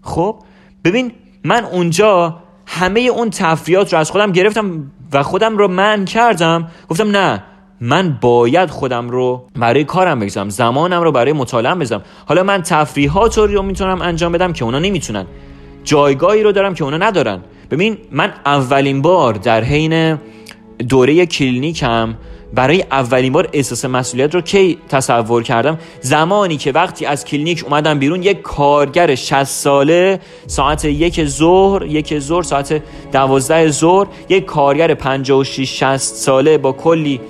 خب 0.02 0.36
ببین 0.84 1.12
من 1.44 1.64
اونجا 1.64 2.36
همه 2.66 3.00
اون 3.00 3.30
تفریات 3.30 3.92
رو 3.92 3.98
از 3.98 4.10
خودم 4.10 4.32
گرفتم 4.32 4.92
و 5.12 5.22
خودم 5.22 5.58
رو 5.58 5.68
من 5.68 6.04
کردم. 6.04 6.68
گفتم 6.88 7.10
نه 7.10 7.42
من 7.80 8.18
باید 8.20 8.70
خودم 8.70 9.10
رو 9.10 9.46
برای 9.56 9.84
کارم 9.84 10.18
بگذارم. 10.20 10.48
زمانم 10.48 11.02
رو 11.02 11.12
برای 11.12 11.32
مطالعه 11.32 11.74
بذارم 11.74 12.02
حالا 12.26 12.42
من 12.42 12.62
تفریحات 12.62 13.38
رو 13.38 13.62
می‌تونم 13.62 14.02
انجام 14.02 14.32
بدم 14.32 14.52
که 14.52 14.64
اونا 14.64 14.78
نمی‌تونن. 14.78 15.26
جایگاهی 15.84 16.42
رو 16.42 16.52
دارم 16.52 16.74
که 16.74 16.84
اونا 16.84 16.96
ندارن. 16.96 17.40
ببین 17.70 17.98
من 18.12 18.32
اولین 18.46 19.02
بار 19.02 19.34
در 19.34 19.64
حین 19.64 20.18
دوره 20.78 21.26
کلینیکم 21.26 22.14
برای 22.54 22.84
اولین 22.90 23.32
بار 23.32 23.48
احساس 23.52 23.84
مسئولیت 23.84 24.34
رو 24.34 24.40
کی 24.40 24.78
تصور 24.88 25.42
کردم؟ 25.42 25.78
زمانی 26.00 26.56
که 26.56 26.72
وقتی 26.72 27.06
از 27.06 27.24
کلینیک 27.24 27.64
اومدم 27.64 27.98
بیرون 27.98 28.22
یک 28.22 28.42
کارگر 28.42 29.14
60 29.14 29.44
ساله 29.44 30.20
ساعت 30.46 30.84
یک 30.84 31.24
ظهر 31.24 31.86
یک 31.86 32.18
ظهر 32.18 32.42
ساعت 32.42 32.82
دوازده 33.12 33.70
ظهر 33.70 34.06
یک 34.28 34.44
کارگر 34.44 34.94
56 34.94 35.78
60 35.78 35.96
ساله 35.96 36.58
با 36.58 36.72
کلی 36.72 37.20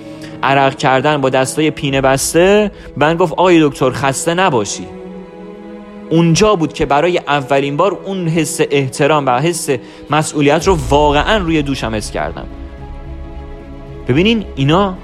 عرق 0.43 0.75
کردن 0.75 1.21
با 1.21 1.29
دستای 1.29 1.71
پینه 1.71 2.01
بسته 2.01 2.71
من 2.97 3.17
گفت 3.17 3.33
آقای 3.33 3.67
دکتر 3.67 3.91
خسته 3.91 4.33
نباشی. 4.33 4.87
اونجا 6.09 6.55
بود 6.55 6.73
که 6.73 6.85
برای 6.85 7.17
اولین 7.17 7.77
بار 7.77 7.97
اون 8.05 8.27
حس 8.27 8.59
احترام 8.71 9.25
و 9.25 9.39
حس 9.39 9.69
مسئولیت 10.09 10.67
رو 10.67 10.77
واقعا 10.89 11.37
روی 11.37 11.61
دوشم 11.61 11.95
حس 11.95 12.11
کردم. 12.11 12.47
ببینین 14.07 14.45
اینا 14.55 14.95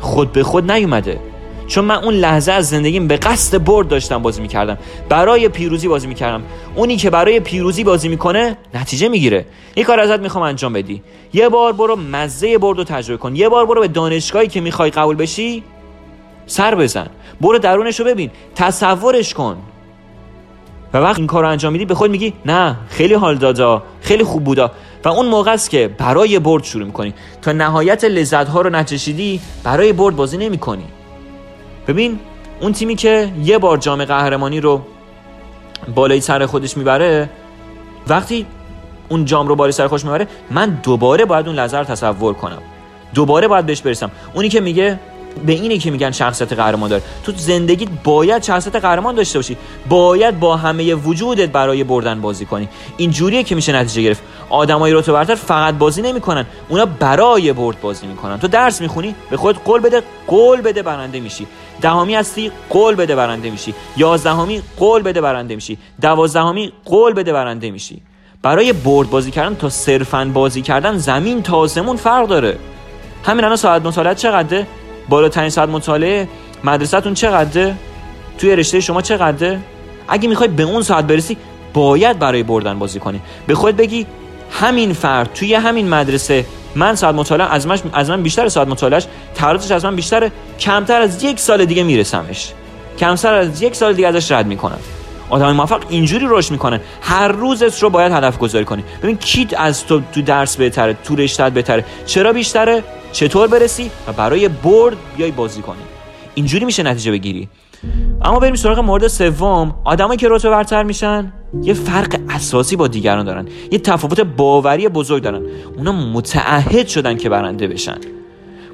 خود 0.00 0.32
به 0.32 0.42
خود 0.42 0.72
نیومده. 0.72 1.20
چون 1.66 1.84
من 1.84 2.04
اون 2.04 2.14
لحظه 2.14 2.52
از 2.52 2.68
زندگیم 2.68 3.08
به 3.08 3.16
قصد 3.16 3.64
برد 3.64 3.88
داشتم 3.88 4.22
بازی 4.22 4.42
می‌کردم. 4.42 4.78
برای 5.08 5.48
پیروزی 5.48 5.88
بازی 5.88 6.06
می‌کردم. 6.06 6.42
اونی 6.74 6.96
که 6.96 7.10
برای 7.10 7.40
پیروزی 7.40 7.84
بازی 7.84 8.08
می‌کنه 8.08 8.56
نتیجه 8.74 9.08
می‌گیره. 9.08 9.46
یه 9.76 9.84
کار 9.84 10.00
ازت 10.00 10.20
می‌خوام 10.20 10.44
انجام 10.44 10.72
بدی. 10.72 11.02
یه 11.32 11.48
بار 11.48 11.72
برو 11.72 11.96
مزه 11.96 12.58
برد 12.58 12.78
رو 12.78 12.84
تجربه 12.84 13.18
کن. 13.18 13.36
یه 13.36 13.48
بار 13.48 13.66
برو 13.66 13.80
به 13.80 13.88
دانشگاهی 13.88 14.48
که 14.48 14.60
می‌خوای 14.60 14.90
قبول 14.90 15.16
بشی 15.16 15.62
سر 16.46 16.74
بزن. 16.74 17.06
برو 17.40 17.58
درونش 17.58 18.00
رو 18.00 18.06
ببین. 18.06 18.30
تصورش 18.54 19.34
کن. 19.34 19.56
و 20.92 20.98
وقت 20.98 21.18
این 21.18 21.26
کار 21.26 21.42
رو 21.42 21.48
انجام 21.48 21.72
میدی 21.72 21.84
به 21.84 21.94
خود 21.94 22.10
میگی 22.10 22.32
نه 22.46 22.76
خیلی 22.88 23.14
حال 23.14 23.36
دادا 23.36 23.82
خیلی 24.00 24.24
خوب 24.24 24.44
بودا. 24.44 24.70
و 25.04 25.08
اون 25.08 25.26
موقع 25.26 25.52
است 25.52 25.70
که 25.70 25.88
برای 25.98 26.38
برد 26.38 26.64
شروع 26.64 26.86
می‌کنی. 26.86 27.14
تا 27.42 27.52
نهایت 27.52 28.04
لذت 28.04 28.48
ها 28.48 28.60
رو 28.60 28.70
نچشیدی 28.70 29.40
برای 29.64 29.92
برد 29.92 30.16
بازی 30.16 30.36
نمی‌کنی. 30.36 30.84
ببین 31.88 32.18
اون 32.60 32.72
تیمی 32.72 32.96
که 32.96 33.32
یه 33.44 33.58
بار 33.58 33.76
جام 33.76 34.04
قهرمانی 34.04 34.60
رو 34.60 34.82
بالای 35.94 36.20
سر 36.20 36.46
خودش 36.46 36.76
می‌بره 36.76 37.30
وقتی 38.08 38.46
اون 39.08 39.24
جام 39.24 39.48
رو 39.48 39.56
بالای 39.56 39.72
سر 39.72 39.86
خودش 39.86 40.04
می‌بره 40.04 40.26
من 40.50 40.80
دوباره 40.82 41.24
باید 41.24 41.46
اون 41.46 41.56
لحظه 41.56 41.78
رو 41.78 41.84
تصور 41.84 42.34
کنم. 42.34 42.62
دوباره 43.14 43.48
باید 43.48 43.66
بهش 43.66 43.82
برسم. 43.82 44.10
اونی 44.34 44.48
که 44.48 44.60
میگه 44.60 44.98
به 45.46 45.52
اینه 45.52 45.78
که 45.78 45.90
میگن 45.90 46.10
شخصیت 46.10 46.52
قهرمان 46.52 46.90
داره. 46.90 47.02
تو 47.24 47.32
زندگیت 47.36 47.88
باید 48.04 48.42
شخصیت 48.42 48.76
قهرمان 48.76 49.14
داشته 49.14 49.38
باشی. 49.38 49.56
باید 49.88 50.40
با 50.40 50.56
همه 50.56 50.94
وجودت 50.94 51.48
برای 51.48 51.84
بردن 51.84 52.20
بازی 52.20 52.44
کنی. 52.44 52.68
این 52.96 53.10
جوریه 53.10 53.42
که 53.42 53.54
میشه 53.54 53.72
نتیجه 53.72 54.02
گرفت. 54.02 54.22
آدمای 54.50 54.92
رتبه 54.92 55.12
برتر 55.12 55.34
فقط 55.34 55.74
بازی 55.74 56.02
نمی‌کنن. 56.02 56.46
اونا 56.68 56.86
برای 56.86 57.52
برد 57.52 57.80
بازی 57.80 58.06
می‌کنن. 58.06 58.38
تو 58.38 58.48
درس 58.48 58.80
می‌خونی 58.80 59.14
به 59.30 59.36
خود 59.36 59.56
قول 59.64 59.80
بده 59.80 60.02
قول 60.26 60.60
بده 60.60 60.82
برنده 60.82 61.20
میشی. 61.20 61.46
دهمی 61.80 62.14
هستی 62.14 62.52
قول 62.70 62.94
بده 62.94 63.16
برنده 63.16 63.50
میشی. 63.50 63.74
یازدهمی 63.96 64.62
قول 64.78 65.02
بده 65.02 65.20
برنده 65.20 65.54
میشی. 65.54 65.78
دوازدهمی 66.00 66.72
قول 66.84 67.12
بده 67.12 67.32
برنده 67.32 67.70
میشی. 67.70 68.02
برای 68.42 68.72
برد 68.72 69.10
بازی 69.10 69.30
کردن 69.30 69.54
تا 69.54 69.68
صرفا 69.68 70.30
بازی 70.34 70.62
کردن 70.62 70.98
زمین 70.98 71.42
تا 71.42 71.56
آسمون 71.56 71.96
فرق 71.96 72.26
داره. 72.26 72.58
همین 73.24 73.44
الان 73.44 73.56
ساعت 73.56 73.82
مطالعه 73.82 74.14
چقدره؟ 74.14 74.66
بالاترین 75.10 75.50
ساعت 75.50 75.68
مطالعه 75.68 76.28
مدرسهتون 76.64 77.14
چقدره؟ 77.14 77.74
توی 78.38 78.56
رشته 78.56 78.80
شما 78.80 79.02
چقدره؟ 79.02 79.60
اگه 80.08 80.28
می‌خوای 80.28 80.48
به 80.48 80.62
اون 80.62 80.82
ساعت 80.82 81.04
برسی 81.04 81.36
باید 81.74 82.18
برای 82.18 82.42
بردن 82.42 82.78
بازی 82.78 83.00
کنی. 83.00 83.20
به 83.46 83.54
خود 83.54 83.76
بگی 83.76 84.06
همین 84.50 84.92
فرد 84.92 85.32
توی 85.34 85.54
همین 85.54 85.88
مدرسه 85.88 86.46
من 86.74 86.94
ساعت 86.94 87.14
مطالعه 87.14 87.52
از 87.52 87.66
من 87.66 87.78
از 87.92 88.10
من 88.10 88.22
بیشتر 88.22 88.48
ساعت 88.48 88.68
مطالعهش 88.68 89.06
ترازش 89.34 89.70
از 89.70 89.84
من 89.84 89.96
بیشتره 89.96 90.32
کمتر 90.60 91.00
از 91.00 91.24
یک 91.24 91.40
سال 91.40 91.64
دیگه 91.64 91.82
میرسمش. 91.82 92.52
کمتر 92.98 93.34
از 93.34 93.62
یک 93.62 93.74
سال 93.74 93.92
دیگه 93.92 94.08
ازش 94.08 94.32
رد 94.32 94.46
می‌کنم. 94.46 94.78
آدم 95.30 95.52
موفق 95.52 95.82
اینجوری 95.88 96.26
رشد 96.28 96.52
می‌کنن 96.52 96.80
هر 97.02 97.28
روزت 97.28 97.82
رو 97.82 97.90
باید 97.90 98.12
هدف 98.12 98.38
گذاری 98.38 98.64
کنی. 98.64 98.84
ببین 99.02 99.16
کیت 99.16 99.60
از 99.60 99.86
تو 99.86 100.00
تو 100.12 100.22
درس 100.22 100.56
بهتره 100.56 100.96
تو 101.04 101.16
رشتت 101.16 101.52
بهتره. 101.52 101.84
چرا 102.06 102.32
بیشتره؟ 102.32 102.82
چطور 103.12 103.48
برسی 103.48 103.90
و 104.08 104.12
برای 104.12 104.48
برد 104.48 104.96
بیای 105.16 105.30
بازی 105.30 105.62
کنی. 105.62 105.76
اینجوری 106.34 106.64
میشه 106.64 106.82
نتیجه 106.82 107.10
بگیری. 107.10 107.48
اما 108.22 108.38
بریم 108.38 108.54
سراغ 108.54 108.78
مورد 108.78 109.08
سوم. 109.08 109.74
آدمایی 109.84 110.18
که 110.18 110.28
رتبه 110.30 110.50
برتر 110.50 110.82
میشن 110.82 111.32
یه 111.62 111.74
فرق 111.74 112.20
اساسی 112.28 112.76
با 112.76 112.88
دیگران 112.88 113.24
دارن. 113.24 113.48
یه 113.70 113.78
تفاوت 113.78 114.20
باوری 114.20 114.88
بزرگ 114.88 115.22
دارن. 115.22 115.42
اونا 115.76 115.92
متعهد 115.92 116.88
شدن 116.88 117.16
که 117.16 117.28
برنده 117.28 117.68
بشن. 117.68 117.98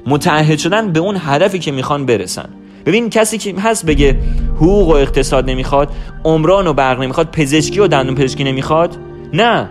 متعهد 0.05 0.57
شدن 0.57 0.91
به 0.91 0.99
اون 0.99 1.17
هدفی 1.19 1.59
که 1.59 1.71
می‌خوان 1.71 2.05
برسن. 2.05 2.49
ببین 2.85 3.09
کسی 3.09 3.37
که 3.37 3.55
هست 3.61 3.85
بگه 3.85 4.19
حقوق 4.55 4.87
و 4.87 4.91
اقتصاد 4.91 5.49
نمی‌خواد 5.49 5.89
عمران 6.25 6.67
و 6.67 6.73
برق 6.73 7.01
نمی‌خواد 7.01 7.31
پزشکی 7.31 7.79
و 7.79 7.87
دندون 7.87 8.15
پزشکی 8.15 8.43
نمی‌خواد. 8.43 8.97
نه. 9.33 9.69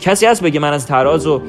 کسی 0.00 0.26
هست 0.26 0.42
بگه 0.42 0.60
من 0.60 0.72
از 0.72 0.86
تراز 0.86 1.26
و 1.26 1.42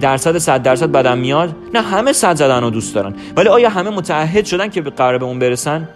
درصد 0.00 0.38
صد 0.38 0.62
درصد 0.62 0.92
بدم 0.92 1.18
میاد؟ 1.18 1.56
نه 1.74 1.82
همه 1.82 2.12
صد 2.12 2.36
زدن 2.36 2.62
رو 2.62 2.70
دوست 2.70 2.94
دارن. 2.94 3.14
ولی 3.36 3.48
آیا 3.48 3.68
همه 3.68 3.90
متعهد 3.90 4.44
شدن 4.44 4.68
که 4.68 4.80
قرار 4.80 5.18
به 5.18 5.24
اون 5.24 5.38
برسن؟ 5.38 5.88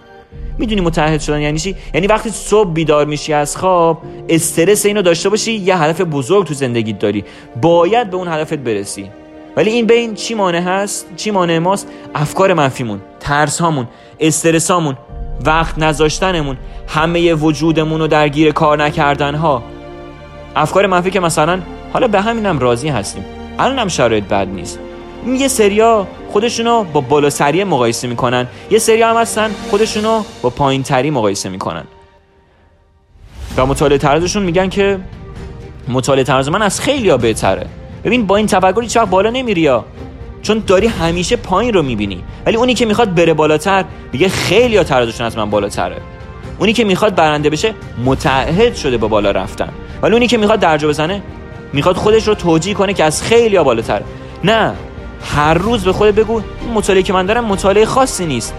می‌دونی 0.59 0.81
متحد 0.81 1.21
شدن 1.21 1.41
یعنی 1.41 1.59
چی؟ 1.59 1.77
یعنی 1.95 2.07
وقتی 2.07 2.31
صبح 2.31 2.73
بیدار 2.73 3.07
میشی 3.07 3.33
از 3.33 3.57
خواب 3.57 4.03
استرس 4.29 4.87
اینو 4.87 5.03
داشته 5.03 5.29
باشی 5.29 5.53
یه 5.53 5.77
هدف 5.77 6.01
بزرگ 6.01 6.47
تو 6.47 6.55
زندگیت 6.55 6.99
داری. 6.99 7.25
باید 7.63 8.11
به 8.11 8.17
اون 8.17 8.29
هدفت 8.29 8.55
برسی. 8.55 9.11
ولی 9.57 9.71
این 9.71 9.87
بین 9.87 10.15
چی 10.15 10.35
مانع 10.35 10.61
هست؟ 10.61 11.07
چی 11.17 11.31
مانع 11.31 11.59
ماست؟ 11.59 11.89
افکار 12.15 12.55
منفیمون 12.55 13.01
ترس 13.21 13.61
هامون 13.61 13.89
استرس 14.21 14.71
هامون 14.71 14.97
وقت 15.45 15.79
نذاشتنمون 15.79 16.57
همه 16.89 17.35
وجودمون 17.35 18.01
رو 18.01 18.07
درگیر 18.07 18.53
کار 18.53 18.83
نکردن 18.83 19.35
ها 19.35 19.63
افکار 20.57 20.87
منفی 20.87 21.11
که 21.11 21.21
مثلا 21.21 21.61
حالا 21.93 22.09
به 22.09 22.21
همینم 22.21 22.59
راضی 22.59 22.89
هستیم. 22.89 23.25
الانم 23.61 23.89
شرایط 23.89 24.25
بد 24.25 24.49
نیست. 24.49 24.79
یه 25.27 25.49
سریا 25.49 26.07
خودشونو 26.33 26.85
با 26.85 27.01
بالا 27.01 27.31
سری 27.31 27.65
مقایسه 27.65 28.09
می‌کنن. 28.09 28.47
یه 28.71 28.79
سری 28.79 29.03
هم 29.03 29.17
هستن 29.17 29.51
خودشونو 29.71 30.23
با 30.43 30.51
پایین 30.51 30.83
تری 30.83 31.11
مقایسه 31.11 31.49
می‌کنن. 31.49 31.85
و 33.57 33.67
مطالعه 33.67 33.99
ترازشون 33.99 34.43
میگن 34.43 34.69
که 34.69 34.99
مطالعه 35.89 36.25
تراز 36.25 36.49
من 36.49 36.63
از 36.63 36.81
خیلی 36.81 37.11
ها 37.11 37.17
بهتره. 37.17 37.67
ببین 38.05 38.27
با 38.27 38.37
این 38.37 38.47
تفکر 38.47 38.81
هیچ 38.83 38.99
بالا 38.99 39.31
نمیری 39.31 39.61
یا 39.61 39.85
چون 40.43 40.63
داری 40.67 40.87
همیشه 40.87 41.37
پایین 41.37 41.75
رو 41.75 41.83
می‌بینی. 41.83 42.23
ولی 42.47 42.57
اونی 42.57 42.75
که 42.75 42.87
می‌خواد 42.87 43.15
بره 43.15 43.35
بالاتر 43.35 43.85
میگه 44.13 44.29
خیلی 44.29 44.77
ها 44.77 44.85
ترازشون 44.85 45.27
از 45.27 45.37
من 45.37 45.51
بالاتره. 45.51 45.97
اونی 46.59 46.73
که 46.73 46.85
می‌خواد 46.85 47.15
برنده 47.15 47.51
بشه 47.51 47.75
متعهد 48.05 48.75
شده 48.75 48.97
با 48.97 49.09
بالا 49.09 49.31
رفتن. 49.31 49.69
ولی 50.03 50.13
اونی 50.13 50.27
که 50.27 50.39
می‌خواد 50.39 50.61
درجا 50.61 50.89
بزنه 50.89 51.23
می‌خواد 51.73 51.97
خودش 51.97 52.29
رو 52.29 52.35
توجیه 52.35 52.75
کنه 52.75 52.95
که 52.95 53.05
از 53.05 53.23
خیلی 53.23 53.57
ها 53.57 53.65
بالاتر. 53.65 54.03
نه 54.45 54.75
هر 55.37 55.55
روز 55.55 55.85
به 55.85 55.93
خود 55.93 56.15
بگو 56.15 56.43
این 56.61 56.71
مطالعه 56.75 57.03
که 57.03 57.13
من 57.13 57.27
دارم 57.27 57.45
مطالعه 57.45 57.87
خاصی 57.87 58.27
نیست. 58.27 58.55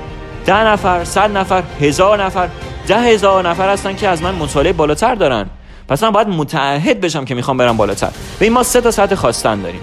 ده 0.46 0.68
نفر 0.68 1.04
صد 1.04 1.38
نفر 1.38 1.64
هزار 1.82 2.24
نفر 2.24 2.50
ده 2.88 3.00
هزار 3.00 3.50
نفر 3.50 3.70
هستن 3.70 3.96
که 3.96 4.08
از 4.08 4.22
من 4.22 4.36
مطالعه 4.36 4.74
بالاتر 4.74 5.16
دارن. 5.16 5.46
پس 5.88 6.04
من 6.04 6.12
باید 6.12 6.28
متعهد 6.28 7.02
بشم 7.02 7.26
که 7.26 7.36
می‌خوام 7.36 7.58
برم 7.58 7.78
بالاتر. 7.78 8.10
به 8.40 8.46
این 8.46 8.54
ما 8.54 8.64
سه 8.64 8.82
تا 8.82 8.92
سطح 8.92 9.16
خواستن 9.16 9.62
داریم. 9.62 9.82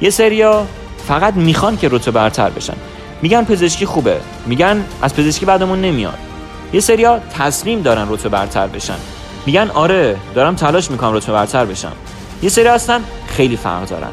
یه 0.00 0.10
سریا 0.10 0.66
فقط 1.08 1.34
می‌خوان 1.34 1.76
که 1.76 1.88
رتبه 1.88 2.10
برتر 2.10 2.50
بشن. 2.50 2.74
میگن 3.22 3.44
پزشکی 3.44 3.86
خوبه. 3.86 4.20
میگن 4.46 4.84
از 5.02 5.14
پزشکی 5.14 5.46
بعدمون 5.46 5.80
نمیاد. 5.80 6.18
یه 6.72 6.80
سریا 6.80 7.20
تصمیم 7.38 7.82
دارن 7.82 8.06
رتبه 8.10 8.28
برتر 8.28 8.66
بشن. 8.66 8.96
میگن 9.46 9.70
آره 9.74 10.16
دارم 10.34 10.54
تلاش 10.54 10.90
می‌کنم 10.90 11.14
رتبه 11.14 11.32
برتر 11.32 11.64
بشم. 11.64 11.92
یه 12.42 12.48
سری 12.48 12.66
هستن 12.66 13.00
خیلی 13.26 13.56
فرق 13.56 13.88
دارن. 13.88 14.10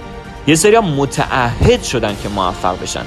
یه 0.47 0.55
سری 0.55 0.79
متعهد 0.79 1.83
شدن 1.83 2.15
که 2.23 2.29
موفق 2.29 2.81
بشن. 2.81 3.05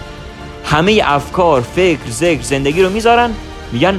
همه 0.64 1.02
افکار 1.04 1.60
فکر 1.60 2.10
ذکر 2.10 2.42
زندگی 2.42 2.82
رو 2.82 2.90
می‌ذارن 2.90 3.30
میگن 3.72 3.94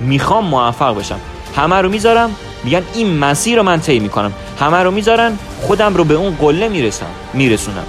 می‌خوام 0.00 0.44
موفق 0.44 0.98
بشم. 0.98 1.20
همه 1.56 1.76
رو 1.76 1.88
می‌ذارم 1.88 2.36
میگن 2.64 2.82
این 2.94 3.18
مسیر 3.18 3.56
رو 3.56 3.62
من 3.62 3.80
طی 3.80 3.98
می‌کنم. 3.98 4.32
همه 4.60 4.76
رو 4.76 4.90
می‌ذارن 4.90 5.38
خودم 5.62 5.94
رو 5.94 6.04
به 6.04 6.14
اون 6.14 6.36
قله 6.40 6.68
می‌رسم 6.68 7.06
میرسونم. 7.34 7.84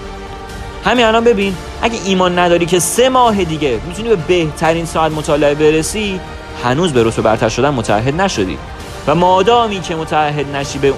همین 0.86 1.06
الان 1.06 1.24
ببین 1.24 1.56
اگه 1.82 2.00
ایمان 2.06 2.40
نداری 2.40 2.66
که 2.66 2.80
سه 2.80 3.10
ماه 3.10 3.44
دیگه 3.44 3.80
می‌تونی 3.88 4.10
به 4.10 4.16
بهترین 4.16 4.86
ساعت 4.86 5.12
مطالعه 5.12 5.56
برسی 5.56 6.20
هنوز 6.64 6.94
به 6.94 7.04
رسو 7.04 7.22
برتر 7.22 7.50
شدن 7.50 7.70
متعهد 7.70 8.22
نشدی. 8.22 8.58
و 9.08 9.16
مادامی 9.16 9.82
که 9.82 9.96
متعهد 9.96 10.56
نشی 10.56 10.80
به 10.80 10.94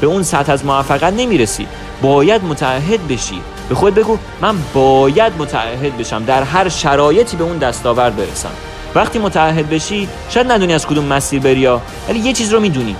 به 0.00 0.06
اون 0.06 0.22
سطح 0.22 0.52
از 0.52 0.64
موفقیت 0.64 1.12
نمی‌رسی. 1.12 1.66
باید 2.02 2.44
متعهد 2.44 3.08
بشی. 3.08 3.40
به 3.68 3.74
خود 3.74 3.94
بگو 3.94 4.18
من 4.40 4.56
باید 4.74 5.32
متعهد 5.38 5.98
بشم. 5.98 6.24
در 6.24 6.42
هر 6.42 6.68
شرایطی 6.68 7.36
به 7.36 7.44
اون 7.44 7.58
دستاورد 7.58 8.16
برسم. 8.16 8.50
وقتی 8.94 9.18
متعهد 9.18 9.70
بشی 9.70 10.08
شاید 10.30 10.52
ندونی 10.52 10.74
از 10.74 10.86
کدوم 10.86 11.04
مسیر 11.04 11.40
بری 11.40 11.66
ولی 11.66 12.18
یه 12.18 12.32
چیز 12.32 12.52
رو 12.52 12.60
می‌دونی. 12.60 12.96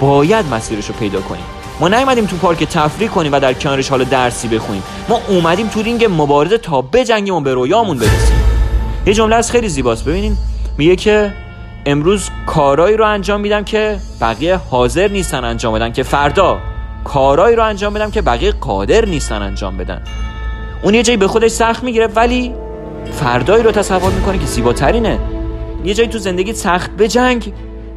باید 0.00 0.46
مسیرش 0.54 0.86
رو 0.86 0.94
پیدا 0.94 1.20
کنی. 1.20 1.42
ما 1.80 1.88
نیومدیم 1.88 2.26
تو 2.26 2.36
پارک 2.36 2.64
تفریح 2.64 3.08
کنیم 3.08 3.32
و 3.32 3.40
در 3.40 3.52
کنارش 3.52 3.88
حال 3.88 4.04
درسی 4.04 4.48
بخونیم. 4.48 4.82
ما 5.08 5.20
اومدیم 5.28 5.68
تو 5.68 5.82
رینگ 5.82 6.06
مبارزه 6.10 6.58
تا 6.58 6.82
بجنگیم 6.82 7.34
و 7.34 7.40
به 7.40 7.54
رویامون 7.54 7.98
برسیم. 7.98 8.36
یه 9.06 9.14
جمله 9.14 9.36
از 9.36 9.50
خیلی 9.50 9.68
زیباست. 9.68 10.04
ببینین 10.04 10.36
میگه 10.78 10.96
که 10.96 11.32
امروز 11.88 12.30
کارایی 12.46 12.96
رو 12.96 13.06
انجام 13.06 13.40
میدم 13.40 13.64
که 13.64 13.98
بقیه 14.20 14.56
حاضر 14.56 15.08
نیستن 15.08 15.44
انجام 15.44 15.74
بدن 15.74 15.92
که 15.92 16.02
فردا 16.02 16.58
کارایی 17.04 17.56
رو 17.56 17.64
انجام 17.64 17.94
بدم 17.94 18.10
که 18.10 18.22
بقیه 18.22 18.52
قادر 18.52 19.04
نیستن 19.04 19.42
انجام 19.42 19.76
بدن. 19.76 20.02
اون 20.82 20.94
یه 20.94 21.02
جایی 21.02 21.16
به 21.16 21.28
خودش 21.28 21.50
سخت 21.50 21.84
می‌گیره 21.84 22.06
ولی 22.06 22.54
فردایی 23.12 23.62
رو 23.62 23.72
تصور 23.72 24.12
می‌کنه 24.12 24.38
که 24.38 24.46
زیباترینه. 24.46 25.18
یه 25.84 25.94
جایی 25.94 26.08
تو 26.08 26.18
زندگی 26.18 26.52
سخت 26.52 26.90
بجنگ 26.90 27.52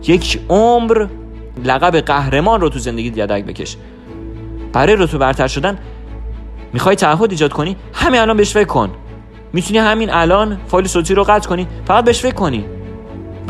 یک 0.08 0.40
عمر 0.50 1.08
لقب 1.66 1.96
قهرمان 1.96 2.62
رو 2.62 2.70
تو 2.70 2.80
زندگی 2.80 3.08
یدک 3.08 3.46
بکش. 3.46 3.78
برای 4.74 4.96
رتبه 4.96 5.18
برتر 5.18 5.48
شدن 5.48 5.78
می‌خوای 6.74 6.96
تعهد 6.96 7.32
ایجاد 7.32 7.54
کنی؟ 7.54 7.76
همین 7.94 8.22
الان 8.22 8.38
بهش 8.38 8.54
فکر 8.54 8.68
کن. 8.68 8.90
می‌تونی 9.54 9.80
همین 9.80 10.10
الان 10.10 10.58
فایل 10.68 10.88
صوتی 10.88 11.14
رو 11.14 11.24
قطع 11.24 11.50
کنی؟ 11.50 11.68
فقط 11.86 12.06
بهش 12.06 12.22
فکر 12.22 12.36
کنی. 12.36 12.66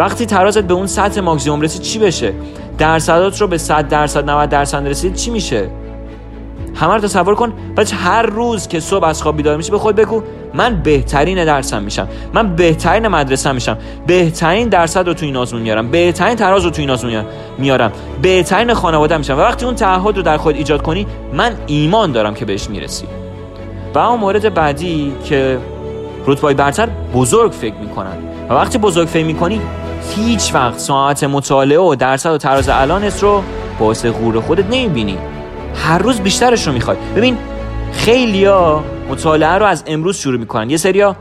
وقتی 0.01 0.25
ترازت 0.25 0.63
به 0.63 0.73
اون 0.73 0.87
سطح 0.87 1.21
ماکسیموم 1.21 1.61
رسید 1.61 1.81
چی 1.81 1.99
بشه؟ 1.99 2.33
درصدات 2.77 3.41
رو 3.41 3.47
به 3.47 3.57
100 3.57 3.87
درصد 3.87 4.29
90 4.29 4.49
درصد 4.49 4.87
رسید 4.87 5.13
چی 5.13 5.31
میشه؟ 5.31 5.69
همه 6.75 6.93
رو 6.93 6.99
تصور 6.99 7.35
کن 7.35 7.53
بعد 7.75 7.91
هر 7.93 8.21
روز 8.21 8.67
که 8.67 8.79
صبح 8.79 9.05
از 9.05 9.21
خواب 9.21 9.37
بیدار 9.37 9.57
میشه 9.57 9.71
به 9.71 9.77
خود 9.77 9.95
بگو 9.95 10.23
من 10.53 10.81
بهترین 10.83 11.45
درسم 11.45 11.83
میشم 11.83 12.07
من 12.33 12.55
بهترین 12.55 13.07
مدرسه 13.07 13.51
میشم 13.51 13.77
بهترین 14.07 14.69
درصد 14.69 15.07
رو 15.07 15.13
تو 15.13 15.25
این 15.25 15.37
آزمون 15.37 15.61
میارم 15.61 15.91
بهترین 15.91 16.35
تراز 16.35 16.63
رو 16.63 16.69
تو 16.69 16.81
این 16.81 16.89
آزمون 16.89 17.25
میارم 17.57 17.91
بهترین 18.21 18.73
خانواده 18.73 19.17
میشم. 19.17 19.37
و 19.37 19.41
وقتی 19.41 19.65
اون 19.65 19.75
تعهد 19.75 20.17
رو 20.17 20.23
در 20.23 20.37
خود 20.37 20.55
ایجاد 20.55 20.81
کنی 20.81 21.07
من 21.33 21.53
ایمان 21.67 22.11
دارم 22.11 22.33
که 22.33 22.45
بهش 22.45 22.69
می‌رسی. 22.69 23.05
و 23.95 23.99
اون 23.99 24.19
مورد 24.19 24.53
بعدی 24.53 25.13
که 25.23 25.57
رتبای 26.27 26.53
برتر 26.53 26.89
بزرگ 27.13 27.51
فکر 27.51 27.75
می‌کنن. 27.75 28.17
و 28.49 28.53
وقتی 28.53 28.77
بزرگ 28.77 29.07
فکر 29.07 29.25
می‌کنی 29.25 29.61
هیچ 30.09 30.55
وقت 30.55 30.79
ساعت 30.79 31.23
مطالعه 31.23 31.79
و 31.79 31.95
درصد 31.95 32.31
و 32.31 32.37
تراز 32.37 32.69
الانت 32.69 33.23
رو 33.23 33.43
باعث 33.79 34.05
غور 34.05 34.41
خودت 34.41 34.65
نمی‌بینی. 34.65 35.17
هر 35.75 35.97
روز 35.97 36.19
بیشترش 36.19 36.67
رو 36.67 36.73
می‌خوای. 36.73 36.97
ببین 37.15 37.37
خیلیا 37.93 38.83
مطالعه 39.09 39.53
رو 39.53 39.65
از 39.65 39.83
امروز 39.87 40.17
شروع 40.17 40.39
می‌کنن. 40.39 40.69
یه 40.69 40.77
سریا 40.77 41.15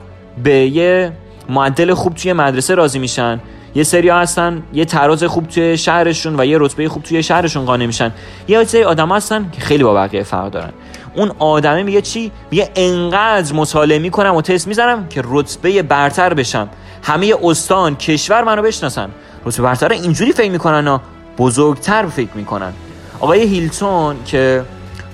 به 0.44 0.52
یه 0.52 1.12
معدل 1.48 1.94
خوب 1.94 2.14
توی 2.14 2.32
مدرسه 2.32 2.74
راضی 2.74 2.98
میشن. 2.98 3.40
یه 3.74 3.82
سریا 3.82 4.18
هستن 4.18 4.62
یه 4.72 4.84
تراز 4.84 5.24
خوب 5.24 5.48
توی 5.48 5.76
شهرشون 5.76 6.40
و 6.40 6.44
یه 6.44 6.58
رتبه 6.60 6.88
خوب 6.88 7.02
توی 7.02 7.22
شهرشون 7.22 7.64
قانع 7.64 7.86
میشن. 7.86 8.12
یه 8.48 8.64
سری 8.64 8.82
آدم 8.84 9.12
هستن 9.12 9.50
که 9.52 9.60
خیلی 9.60 9.84
با 9.84 9.94
بقیه 9.94 10.22
فرق 10.22 10.50
دارن. 10.50 10.72
اون 11.14 11.32
آدمه 11.38 11.82
میگه 11.82 12.00
چی؟ 12.00 12.32
میگه 12.50 12.70
انقدر 12.76 13.54
مطالعه 13.54 13.98
می‌کنم 13.98 14.34
و 14.34 14.42
تست 14.42 14.68
می‌زنم 14.68 15.08
که 15.08 15.22
رتبه 15.24 15.82
برتر 15.82 16.34
بشم. 16.34 16.68
همه 17.02 17.34
استان 17.42 17.96
کشور 17.96 18.44
منو 18.44 18.62
بشناسن. 18.62 19.10
رتبه 19.46 19.62
برتر 19.62 19.92
اینجوری 19.92 20.32
فکر 20.32 20.50
می‌کنن 20.50 20.88
و 20.88 20.98
بزرگتر 21.38 22.06
فکر 22.06 22.30
می‌کنن. 22.34 22.72
آقای 23.20 23.42
هیلتون 23.42 24.16
که 24.26 24.64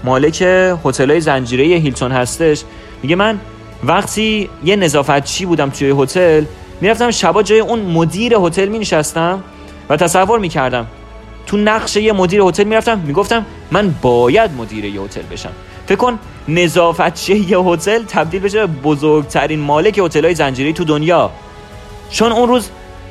مالک 0.05 0.43
هتل 0.85 1.19
زنجیره 1.19 1.65
هیلتون 1.65 2.13
هستش 2.13 2.63
میگه 3.03 3.17
من 3.17 3.41
وقتی 3.85 4.51
یه 4.65 4.77
نظافتچی 4.77 5.47
بودم 5.47 5.71
توی 5.71 5.95
هتل 5.99 6.45
می‌رفتم 6.81 7.11
شبا 7.11 7.43
جای 7.43 7.61
اون 7.61 7.81
مدیر 7.81 8.35
هتل 8.35 8.69
می 8.69 8.79
نشستم 8.79 9.43
و 9.89 9.97
تصور 9.97 10.39
می‌کردم. 10.39 10.87
تو 11.47 11.57
نقش 11.57 11.97
یه 11.97 12.13
مدیر 12.13 12.41
هتل 12.41 12.65
می‌رفتم 12.65 12.99
می‌گفتم 12.99 13.47
من 13.71 13.95
باید 14.03 14.51
مدیر 14.59 14.85
یه 14.85 15.01
هتل 15.01 15.23
بشم. 15.23 15.53
فکر 15.87 15.97
کن 15.97 16.19
نظافتچی 16.49 17.37
یه 17.37 17.59
هتل 17.59 18.03
تبدیل 18.05 18.41
بشه 18.41 18.67
به 18.67 18.67
بزرگترین 18.67 19.61
مالک 19.61 19.99
هتل 19.99 20.25
های 20.25 20.35
زنجیره 20.35 20.73
تو 20.73 20.85
دنیا. 20.85 21.31
چون 22.11 22.33
اون 22.33 22.49
روز 22.49 22.69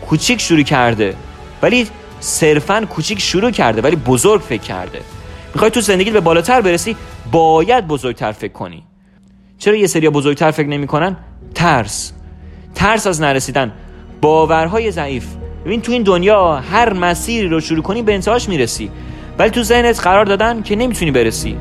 کوچیک 0.09 0.41
شروع 0.41 0.61
کرده 0.61 1.15
ولی 1.61 1.87
صرفا 2.19 2.85
کوچیک 2.89 3.21
شروع 3.21 3.51
کرده 3.51 3.81
ولی 3.81 3.95
بزرگ 3.95 4.41
فکر 4.41 4.61
کرده. 4.61 5.01
می‌خوای 5.53 5.71
تو 5.71 5.81
زندگی 5.81 6.11
به 6.11 6.19
بالاتر 6.19 6.61
برسی 6.61 6.95
باید 7.31 7.87
بزرگتر 7.87 8.31
فکر 8.31 8.53
کنی. 8.53 8.83
چرا 9.57 9.75
یه 9.75 9.87
سری 9.87 10.09
بزرگتر 10.09 10.51
فکر 10.51 10.67
نمی‌کنن؟ 10.67 11.17
ترس. 11.55 12.11
ترس 12.75 13.07
از 13.07 13.21
نرسیدن. 13.21 13.71
باورهای 14.21 14.91
ضعیف. 14.91 15.25
ببین 15.65 15.81
تو 15.81 15.91
این 15.91 16.03
دنیا 16.03 16.55
هر 16.55 16.93
مسیری 16.93 17.47
رو 17.47 17.59
شروع 17.59 17.83
کنی 17.83 18.01
به 18.01 18.13
انتهاش 18.13 18.49
می‌رسی. 18.49 18.91
ولی 19.39 19.49
تو 19.49 19.63
ذهنت 19.63 19.99
قرار 19.99 20.25
دادن 20.25 20.61
که 20.61 20.75
نمی‌تونی 20.75 21.11
برسی. 21.11 21.57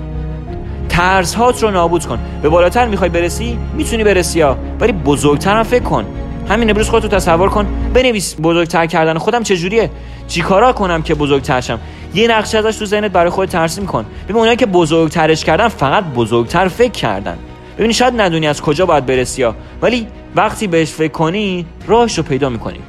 ترس 0.89 1.35
هات 1.35 1.63
رو 1.63 1.71
نابود 1.71 2.07
کن. 2.07 2.19
به 2.43 2.49
بالاتر 2.49 2.87
می‌خوای 2.87 3.11
برسی 3.11 3.59
می‌تونی 3.75 4.05
برسی 4.05 4.41
ها. 4.41 4.57
ولی 4.81 4.93
بزرگتر 4.93 5.57
هم 5.57 5.63
فکر 5.63 5.83
کن. 5.83 6.05
همین 6.49 6.71
امروز 6.71 6.89
خودتو 6.89 7.09
تصور 7.09 7.49
کن. 7.49 7.67
بنویس 7.95 8.37
بزرگتر 8.43 8.87
کردن 8.87 9.19
خودم 9.19 9.43
چجوریه؟ 9.43 9.91
چیکارا 10.29 10.73
کنم 10.73 11.03
که 11.03 11.15
بزرگتر 11.15 11.61
شم؟ 11.61 11.79
یه 12.15 12.29
نقشه 12.29 12.59
ازش 12.59 12.77
تو 12.77 12.85
ذهنت 12.85 13.11
برای 13.11 13.31
خودت 13.31 13.53
ترسیم 13.53 13.87
کن. 13.87 14.05
ببین 14.25 14.37
اونایی 14.37 14.57
که 14.57 14.67
بزرگترش 14.67 15.45
کردن 15.45 15.69
فقط 15.69 16.05
بزرگتر 16.05 16.69
فکر 16.69 16.93
کردن. 16.93 17.39
ببین 17.79 17.93
شاید 17.93 18.21
ندونی 18.21 18.47
از 18.47 18.63
کجا 18.63 18.87
باید 18.87 19.07
برسی 19.07 19.43
ها. 19.43 19.55
ولی 19.83 20.07
وقتی 20.37 20.67
بهش 20.67 20.91
فکر 20.91 21.13
کنی 21.13 21.67
راهش 21.87 22.19
رو 22.19 22.25
پیدا 22.25 22.49
می‌کنی. 22.49 22.81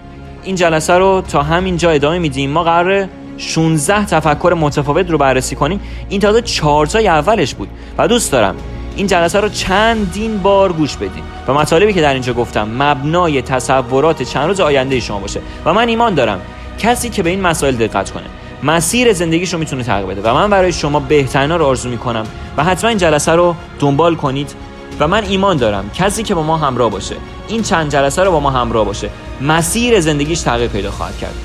این 0.43 0.55
جلسه 0.55 0.93
رو 0.93 1.23
تا 1.31 1.43
همین 1.43 1.77
جا 1.77 1.89
ادامه 1.89 2.19
میدیم. 2.19 2.49
ما 2.49 2.63
قراره 2.63 3.09
16 3.37 4.05
تفکر 4.05 4.55
متفاوت 4.59 5.11
رو 5.11 5.17
بررسی 5.17 5.55
کنیم. 5.55 5.79
این 6.09 6.21
تازه 6.21 6.41
4 6.41 6.85
تای 6.85 7.07
اولش 7.07 7.55
بود. 7.55 7.69
و 7.97 8.07
دوست 8.07 8.31
دارم 8.31 8.55
این 8.95 9.07
جلسه 9.07 9.39
رو 9.39 9.49
چندین 9.49 10.37
بار 10.37 10.73
گوش 10.73 10.95
بدین. 10.97 11.23
و 11.47 11.53
مطالبی 11.53 11.93
که 11.93 12.01
در 12.01 12.13
اینجا 12.13 12.33
گفتم 12.33 12.67
مبنای 12.79 13.41
تصورات 13.41 14.23
چند 14.23 14.47
روز 14.47 14.59
آینده 14.59 14.99
شما 14.99 15.19
باشه. 15.19 15.39
و 15.65 15.73
من 15.73 15.87
ایمان 15.87 16.15
دارم 16.15 16.41
کسی 16.79 17.09
که 17.09 17.23
به 17.23 17.29
این 17.29 17.41
مسائل 17.41 17.75
دقت 17.75 18.11
کنه 18.11 18.23
مسیر 18.63 19.13
زندگیش 19.13 19.53
رو 19.53 19.59
می‌تونه 19.59 19.83
تغییر 19.83 20.05
بده. 20.05 20.29
و 20.29 20.33
من 20.33 20.49
برای 20.49 20.73
شما 20.73 20.99
بهترینا 20.99 21.55
رو 21.55 21.65
آرزو 21.65 21.89
می‌کنم 21.89 22.25
و 22.57 22.63
حتما 22.63 22.89
این 22.89 22.97
جلسه 22.97 23.31
رو 23.31 23.55
دنبال 23.79 24.15
کنید. 24.15 24.55
و 24.99 25.07
من 25.07 25.23
ایمان 25.23 25.57
دارم 25.57 25.89
کسی 25.93 26.23
که 26.23 26.35
با 26.35 26.43
ما 26.43 26.57
همراه 26.57 26.91
باشه 26.91 27.15
این 27.47 27.63
چند 27.63 27.91
جلسه 27.91 28.23
رو 28.23 28.31
با 28.31 28.39
ما 28.39 28.49
همراه 28.49 28.85
باشه 28.85 29.09
مسیر 29.41 29.99
زندگیش 29.99 30.39
تغییر 30.39 30.69
پیدا 30.69 30.91
خواهد 30.91 31.17
کرد. 31.17 31.35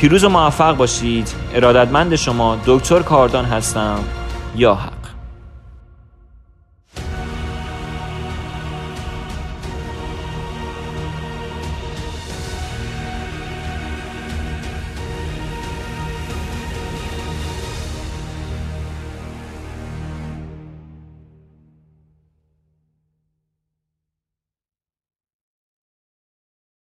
پیروز 0.00 0.24
و 0.24 0.28
موفق 0.28 0.76
باشید. 0.76 1.34
ارادتمند 1.54 2.14
شما 2.14 2.58
دکتر 2.66 2.98
کاردان 2.98 3.44
هستم. 3.44 3.98
یا 4.56 4.78